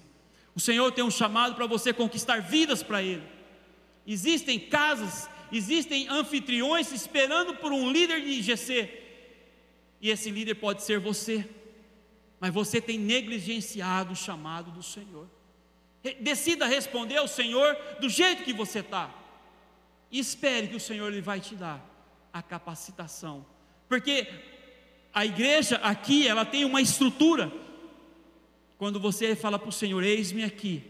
O 0.57 0.61
Senhor 0.61 0.91
tem 0.91 1.05
um 1.05 1.11
chamado 1.13 1.55
para 1.55 1.69
você 1.69 1.93
conquistar 1.93 2.43
vidas 2.43 2.83
para 2.83 3.01
Ele. 3.01 3.23
Existem 4.05 4.59
casas, 4.59 5.31
existem 5.53 6.09
anfitriões 6.09 6.91
esperando 6.91 7.55
por 7.55 7.71
um 7.71 7.89
líder 7.93 8.23
de 8.23 8.31
IGC 8.41 9.00
e 10.01 10.09
esse 10.09 10.31
líder 10.31 10.55
pode 10.55 10.83
ser 10.83 10.99
você, 10.99 11.49
mas 12.41 12.53
você 12.53 12.81
tem 12.81 12.99
negligenciado 12.99 14.13
o 14.13 14.17
chamado 14.17 14.71
do 14.71 14.83
Senhor. 14.83 15.29
Decida 16.21 16.67
responder 16.67 17.19
ao 17.19 17.29
Senhor 17.29 17.77
do 18.01 18.09
jeito 18.09 18.43
que 18.43 18.53
você 18.53 18.79
está. 18.79 19.15
E 20.11 20.19
espere 20.19 20.69
que 20.69 20.77
o 20.77 20.81
Senhor 20.81 21.13
ele 21.13 21.21
vai 21.21 21.39
te 21.39 21.55
dar 21.55 21.87
a 22.33 22.43
capacitação. 22.43 23.45
Porque 23.87 24.27
a 25.13 25.27
igreja 25.27 25.77
aqui, 25.77 26.27
ela 26.27 26.47
tem 26.47 26.65
uma 26.65 26.81
estrutura. 26.81 27.53
Quando 28.79 28.99
você 28.99 29.37
fala 29.37 29.59
para 29.59 29.69
o 29.69 29.73
Senhor, 29.73 30.03
eis-me 30.03 30.43
aqui, 30.43 30.83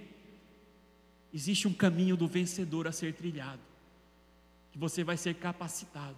existe 1.35 1.67
um 1.67 1.73
caminho 1.73 2.17
do 2.17 2.29
vencedor 2.29 2.87
a 2.87 2.93
ser 2.93 3.15
trilhado. 3.15 3.61
Que 4.71 4.79
você 4.79 5.03
vai 5.03 5.17
ser 5.17 5.35
capacitado. 5.35 6.17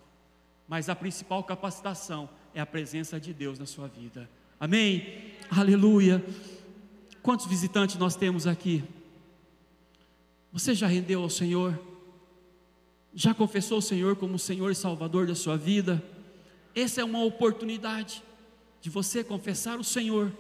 Mas 0.69 0.91
a 0.91 0.95
principal 0.95 1.43
capacitação 1.43 2.29
é 2.55 2.61
a 2.61 2.67
presença 2.67 3.19
de 3.19 3.33
Deus 3.33 3.59
na 3.59 3.67
sua 3.67 3.89
vida. 3.89 4.29
Amém? 4.59 5.33
Aleluia. 5.51 6.25
Quantos 7.23 7.47
visitantes 7.47 7.97
nós 7.97 8.17
temos 8.17 8.47
aqui? 8.47 8.85
Você 10.53 10.75
já 10.75 10.87
rendeu 10.87 11.23
ao 11.23 11.31
Senhor? 11.31 11.79
Já 13.15 13.35
confessou 13.35 13.79
o 13.79 13.83
Senhor 13.83 14.17
como 14.17 14.35
o 14.35 14.39
Senhor 14.39 14.71
e 14.71 14.75
Salvador 14.75 15.27
da 15.27 15.35
sua 15.35 15.57
vida? 15.57 16.03
Essa 16.75 17.01
é 17.01 17.05
uma 17.05 17.23
oportunidade 17.23 18.23
de 18.81 18.91
você 18.91 19.23
confessar 19.23 19.79
o 19.79 19.85
Senhor 19.85 20.33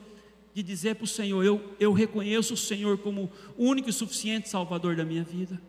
de 0.55 0.62
dizer 0.62 0.96
para 0.96 1.05
o 1.05 1.09
Senhor: 1.09 1.44
eu, 1.44 1.75
eu 1.79 1.92
reconheço 1.92 2.55
o 2.55 2.57
Senhor 2.57 2.98
como 2.98 3.31
o 3.57 3.64
único 3.64 3.88
e 3.88 3.92
suficiente 3.92 4.48
Salvador 4.48 4.96
da 4.96 5.05
minha 5.05 5.22
vida. 5.22 5.61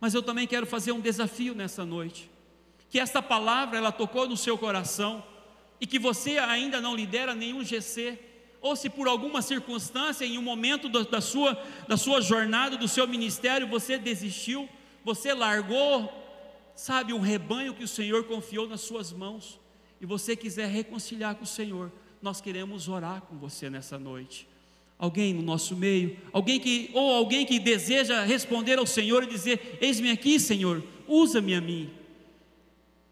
Mas 0.00 0.14
eu 0.14 0.22
também 0.22 0.46
quero 0.46 0.66
fazer 0.66 0.92
um 0.92 1.00
desafio 1.00 1.54
nessa 1.54 1.84
noite. 1.84 2.30
Que 2.90 2.98
esta 2.98 3.22
palavra 3.22 3.78
ela 3.78 3.92
tocou 3.92 4.28
no 4.28 4.36
seu 4.36 4.58
coração 4.58 5.24
e 5.82 5.86
que 5.86 5.98
você 5.98 6.38
ainda 6.38 6.80
não 6.80 6.94
lidera 6.94 7.34
nenhum 7.34 7.64
GC, 7.64 8.16
ou 8.60 8.76
se 8.76 8.88
por 8.88 9.08
alguma 9.08 9.42
circunstância, 9.42 10.24
em 10.24 10.38
um 10.38 10.42
momento 10.42 10.88
da, 10.88 11.20
sua, 11.20 11.60
da 11.88 11.96
sua 11.96 12.20
jornada, 12.20 12.76
do 12.76 12.86
seu 12.86 13.04
ministério, 13.08 13.66
você 13.66 13.98
desistiu, 13.98 14.68
você 15.04 15.34
largou, 15.34 16.08
sabe, 16.76 17.12
um 17.12 17.18
rebanho 17.18 17.74
que 17.74 17.82
o 17.82 17.88
Senhor 17.88 18.22
confiou 18.22 18.68
nas 18.68 18.82
suas 18.82 19.12
mãos, 19.12 19.58
e 20.00 20.06
você 20.06 20.36
quiser 20.36 20.68
reconciliar 20.68 21.34
com 21.34 21.42
o 21.42 21.48
Senhor, 21.48 21.90
nós 22.22 22.40
queremos 22.40 22.88
orar 22.88 23.22
com 23.22 23.36
você 23.36 23.68
nessa 23.68 23.98
noite. 23.98 24.46
Alguém 24.96 25.34
no 25.34 25.42
nosso 25.42 25.74
meio, 25.74 26.16
alguém 26.32 26.60
que 26.60 26.92
ou 26.94 27.12
alguém 27.12 27.44
que 27.44 27.58
deseja 27.58 28.22
responder 28.22 28.78
ao 28.78 28.86
Senhor 28.86 29.24
e 29.24 29.26
dizer: 29.26 29.78
Eis-me 29.80 30.12
aqui, 30.12 30.38
Senhor, 30.38 30.80
usa-me 31.08 31.56
a 31.56 31.60
mim. 31.60 31.90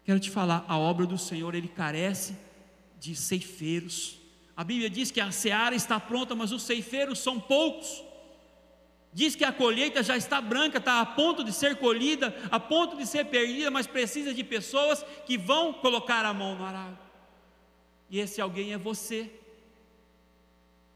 Quero 0.05 0.21
te 0.21 0.29
falar, 0.29 0.63
a 0.69 0.77
obra 0.77 1.05
do 1.05 1.17
Senhor 1.17 1.53
ele 1.53 1.67
carece 1.67 2.33
de 3.01 3.15
ceifeiros. 3.15 4.19
A 4.55 4.63
Bíblia 4.63 4.87
diz 4.87 5.09
que 5.09 5.19
a 5.19 5.31
seara 5.31 5.75
está 5.75 5.99
pronta, 5.99 6.35
mas 6.35 6.51
os 6.51 6.61
ceifeiros 6.61 7.17
são 7.17 7.39
poucos. 7.39 8.03
Diz 9.11 9.35
que 9.35 9.43
a 9.43 9.51
colheita 9.51 10.03
já 10.03 10.15
está 10.15 10.39
branca, 10.39 10.77
está 10.77 11.01
a 11.01 11.05
ponto 11.05 11.43
de 11.43 11.51
ser 11.51 11.77
colhida, 11.77 12.33
a 12.51 12.59
ponto 12.59 12.95
de 12.95 13.05
ser 13.07 13.25
perdida, 13.25 13.71
mas 13.71 13.87
precisa 13.87 14.33
de 14.33 14.43
pessoas 14.43 15.03
que 15.25 15.35
vão 15.35 15.73
colocar 15.73 16.23
a 16.23 16.33
mão 16.33 16.55
no 16.55 16.63
arado. 16.63 16.97
E 18.07 18.19
esse 18.19 18.39
alguém 18.39 18.71
é 18.71 18.77
você. 18.77 19.31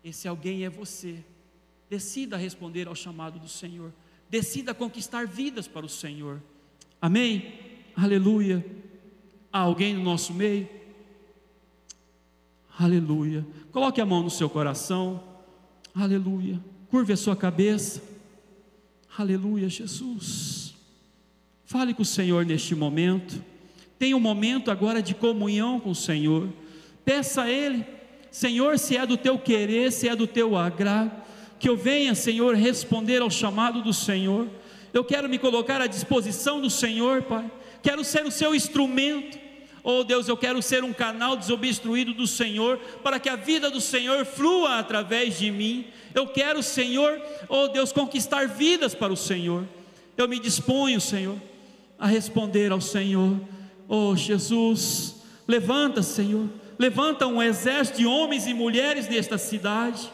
Esse 0.04 0.28
alguém 0.28 0.63
é 0.63 0.70
você. 0.70 1.24
Decida 1.89 2.38
responder 2.38 2.88
ao 2.88 2.96
chamado 2.96 3.39
do 3.39 3.50
Senhor. 3.50 3.91
Decida 4.30 4.76
conquistar 4.76 5.26
vidas 5.26 5.68
para 5.68 5.86
o 5.86 5.89
Senhor. 5.89 6.41
Amém? 7.02 7.60
Aleluia. 7.96 8.63
Há 9.52 9.60
alguém 9.60 9.96
no 9.96 10.04
nosso 10.04 10.34
meio? 10.34 10.70
Aleluia. 12.78 13.46
Coloque 13.72 14.02
a 14.02 14.06
mão 14.06 14.22
no 14.22 14.30
seu 14.30 14.50
coração. 14.50 15.24
Aleluia. 15.94 16.60
Curve 16.90 17.14
a 17.14 17.18
sua 17.18 17.36
cabeça. 17.36 18.02
Aleluia, 19.18 19.70
Jesus. 19.70 20.76
Fale 21.64 21.94
com 21.94 22.02
o 22.02 22.06
Senhor 22.06 22.46
neste 22.46 22.76
momento. 22.76 23.42
Tenha 23.98 24.16
um 24.16 24.20
momento 24.20 24.70
agora 24.70 25.02
de 25.02 25.16
comunhão 25.16 25.80
com 25.80 25.92
o 25.92 25.96
Senhor. 25.96 26.50
Peça 27.06 27.44
a 27.44 27.50
Ele, 27.50 27.86
Senhor, 28.30 28.78
se 28.78 28.98
é 28.98 29.06
do 29.06 29.16
teu 29.16 29.40
querer, 29.40 29.92
se 29.92 30.10
é 30.10 30.16
do 30.16 30.28
teu 30.28 30.58
agrado, 30.58 31.12
que 31.58 31.70
eu 31.70 31.78
venha, 31.78 32.14
Senhor, 32.14 32.56
responder 32.56 33.22
ao 33.22 33.30
chamado 33.30 33.82
do 33.82 33.94
Senhor. 33.94 34.50
Eu 34.94 35.04
quero 35.04 35.30
me 35.30 35.40
colocar 35.40 35.82
à 35.82 35.88
disposição 35.88 36.60
do 36.60 36.70
Senhor, 36.70 37.24
Pai. 37.24 37.50
Quero 37.82 38.04
ser 38.04 38.26
o 38.26 38.32
seu 38.32 38.54
instrumento. 38.54 39.45
Oh 39.88 40.04
Deus, 40.04 40.28
eu 40.28 40.36
quero 40.36 40.63
ser 40.63 40.84
um 40.84 40.91
canal 40.91 41.38
desobstruído 41.38 42.12
do 42.12 42.26
Senhor, 42.26 42.80
para 43.04 43.19
que 43.19 43.30
a 43.30 43.36
vida 43.36 43.69
do 43.69 43.80
Senhor 43.80 44.26
flua 44.26 44.80
através 44.80 45.38
de 45.38 45.52
mim. 45.52 45.86
Eu 46.12 46.26
quero, 46.26 46.63
Senhor, 46.63 47.21
oh 47.48 47.67
Deus, 47.67 47.91
conquistar 47.91 48.48
vidas 48.48 48.95
para 48.95 49.13
o 49.13 49.15
Senhor. 49.15 49.63
Eu 50.17 50.28
me 50.28 50.39
disponho, 50.39 51.00
Senhor, 51.00 51.39
a 52.00 52.08
responder 52.08 52.71
ao 52.71 52.82
Senhor. 52.82 53.39
Oh 53.88 54.15
Jesus, 54.15 55.17
levanta, 55.48 56.02
Senhor, 56.02 56.50
levanta 56.80 57.28
um 57.28 57.39
exército 57.39 58.00
de 58.00 58.08
homens 58.08 58.48
e 58.48 58.56
mulheres 58.56 59.08
nesta 59.08 59.38
cidade. 59.38 60.12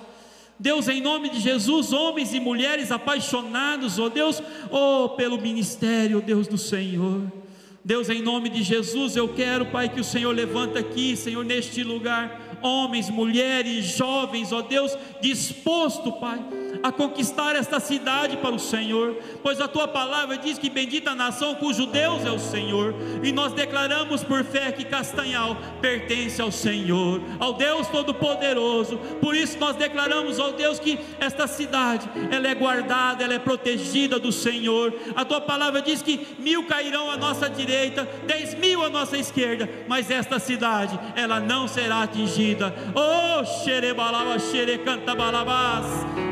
Deus, 0.60 0.90
em 0.90 1.00
nome 1.00 1.30
de 1.30 1.40
Jesus, 1.40 1.94
homens 1.94 2.34
e 2.34 2.42
mulheres 2.42 2.92
apaixonados, 2.92 3.98
oh 3.98 4.10
Deus, 4.10 4.44
oh 4.70 5.08
pelo 5.16 5.40
ministério, 5.40 6.22
Deus 6.22 6.46
do 6.46 6.58
Senhor. 6.58 7.41
Deus, 7.84 8.10
em 8.10 8.22
nome 8.22 8.50
de 8.50 8.62
Jesus, 8.62 9.16
eu 9.16 9.30
quero, 9.30 9.66
Pai, 9.66 9.90
que 9.90 10.00
o 10.00 10.04
Senhor 10.04 10.32
levanta 10.32 10.80
aqui, 10.80 11.16
Senhor, 11.18 11.44
neste 11.44 11.84
lugar, 11.84 12.60
homens, 12.62 13.10
mulheres, 13.10 13.86
jovens, 13.86 14.52
ó 14.52 14.62
Deus, 14.62 14.96
disposto, 15.20 16.12
Pai, 16.14 16.40
a 16.84 16.92
conquistar 16.92 17.56
esta 17.56 17.80
cidade 17.80 18.38
para 18.38 18.56
o 18.56 18.60
Senhor, 18.60 19.16
pois 19.44 19.60
a 19.60 19.68
tua 19.68 19.88
palavra 19.88 20.38
diz 20.38 20.58
que 20.58 20.70
bendita 20.70 21.12
a 21.12 21.16
nação 21.16 21.56
cujo 21.56 21.86
Deus 21.86 22.26
é 22.26 22.32
o 22.32 22.40
Senhor, 22.40 22.94
e 23.24 23.32
nós 23.32 23.54
declaramos 23.54 24.24
por 24.24 24.44
fé 24.44 24.72
que 24.72 24.86
Castanhal 24.86 25.58
pertence 25.82 26.42
ao 26.42 26.52
Senhor, 26.52 27.22
ao 27.40 27.54
Deus 27.54 27.88
Todo-Poderoso. 27.88 28.98
Por 29.20 29.36
isso 29.36 29.58
nós 29.60 29.76
declaramos 29.76 30.40
ao 30.40 30.54
Deus 30.54 30.80
que 30.80 31.00
esta 31.20 31.48
cidade 31.48 32.10
ela 32.32 32.48
é 32.48 32.56
guardada, 32.56 33.24
ela 33.24 33.34
é 33.34 33.40
protegida 33.40 34.20
do 34.20 34.32
Senhor. 34.32 34.94
A 35.16 35.26
tua 35.26 35.42
palavra 35.42 35.82
diz 35.82 36.02
que 36.02 36.28
mil 36.40 36.66
cairão 36.66 37.10
à 37.10 37.18
nossa 37.18 37.50
direita, 37.50 38.08
dez 38.26 38.56
mil 38.56 38.84
à 38.84 38.90
nossa 38.90 39.18
esquerda, 39.18 39.70
mas 39.88 40.10
esta 40.10 40.40
cidade 40.40 41.00
ela 41.16 41.40
não 41.40 41.68
será 41.68 42.04
atingida. 42.04 42.74
Oh, 42.96 43.46
xerebalaba, 43.64 44.40
xerecanta 44.40 45.16
balabás. 45.16 45.86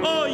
Oh, 0.03 0.28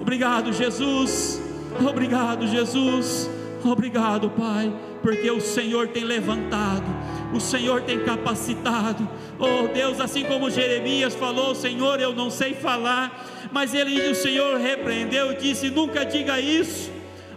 Obrigado, 0.00 0.52
Jesus. 0.52 1.40
Obrigado, 1.80 2.46
Jesus. 2.46 3.30
Obrigado, 3.64 4.28
Pai, 4.30 4.72
porque 5.02 5.30
o 5.30 5.40
Senhor 5.40 5.88
tem 5.88 6.02
levantado, 6.02 6.84
o 7.32 7.38
Senhor 7.38 7.82
tem 7.82 8.00
capacitado. 8.00 9.08
Oh 9.38 9.68
Deus, 9.68 10.00
assim 10.00 10.24
como 10.24 10.50
Jeremias 10.50 11.14
falou, 11.14 11.54
Senhor, 11.54 12.00
eu 12.00 12.12
não 12.12 12.28
sei 12.28 12.54
falar, 12.54 13.24
mas 13.52 13.72
ele, 13.72 14.10
o 14.10 14.14
Senhor 14.14 14.58
repreendeu 14.58 15.32
e 15.32 15.36
disse: 15.36 15.70
nunca 15.70 16.04
diga 16.04 16.40
isso. 16.40 16.90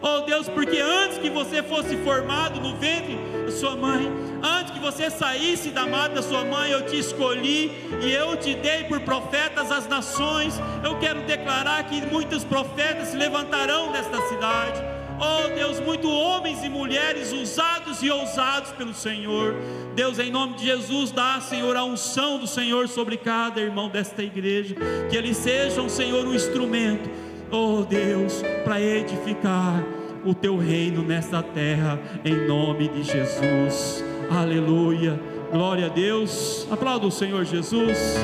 Oh 0.08 0.22
Deus, 0.22 0.48
porque 0.48 0.78
antes 0.78 1.18
que 1.18 1.32
você 1.32 1.64
fosse 1.64 1.98
formado 1.98 2.62
no 2.62 2.76
ventre 2.76 3.18
da 3.44 3.52
sua 3.52 3.76
mãe, 3.76 4.08
antes 4.44 4.72
que 4.72 4.80
você 4.80 5.10
saísse 5.10 5.72
da 5.72 5.88
mata 5.88 6.14
da 6.14 6.22
sua 6.22 6.46
mãe, 6.46 6.70
eu 6.70 6.86
te 6.86 7.00
escolhi 7.00 7.72
e 8.04 8.12
eu 8.12 8.38
te 8.38 8.54
dei 8.54 8.84
por 8.84 9.00
profetas 9.00 9.72
às 9.72 9.88
nações. 9.88 10.62
Eu 10.84 11.00
quero 11.00 11.22
declarar 11.22 11.84
que 11.86 12.06
muitos 12.06 12.44
profetas 12.44 13.08
se 13.08 13.18
levantarão 13.18 13.92
nesta 13.92 14.22
cidade. 14.28 14.80
Oh 15.20 15.48
Deus, 15.56 15.80
muitos 15.80 16.12
homens 16.12 16.64
e 16.64 16.70
mulheres 16.70 17.32
usados 17.32 18.04
e 18.04 18.12
ousados 18.12 18.74
pelo 18.74 18.94
Senhor. 18.94 19.56
Deus, 19.96 20.20
em 20.20 20.30
nome 20.30 20.54
de 20.54 20.66
Jesus, 20.66 21.10
dá, 21.10 21.42
Senhor, 21.42 21.76
a 21.76 21.84
unção 21.84 22.38
do 22.38 22.46
Senhor 22.46 22.88
sobre 22.88 23.18
cada 23.18 23.60
irmão 23.60 23.90
desta 23.90 24.22
igreja. 24.22 24.76
Que 25.10 25.18
eles 25.18 25.38
sejam, 25.38 25.90
Senhor, 25.90 26.28
um 26.28 26.36
instrumento, 26.36 27.10
oh 27.50 27.84
Deus, 27.84 28.44
para 28.64 28.80
edificar 28.80 29.95
o 30.26 30.34
teu 30.34 30.58
reino 30.58 31.04
nesta 31.04 31.42
terra, 31.42 32.00
em 32.24 32.48
nome 32.48 32.90
de 32.90 33.04
Jesus. 33.04 34.04
Aleluia. 34.30 35.20
Glória 35.52 35.86
a 35.86 35.90
Deus. 35.90 36.68
Aplauda 36.70 37.06
o 37.06 37.12
Senhor 37.12 37.46
Jesus. 37.46 38.18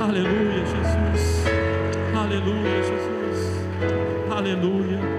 Aleluia, 0.00 0.64
Jesus. 0.64 1.44
Aleluia, 2.14 2.82
Jesus. 2.82 4.30
Aleluia. 4.30 5.17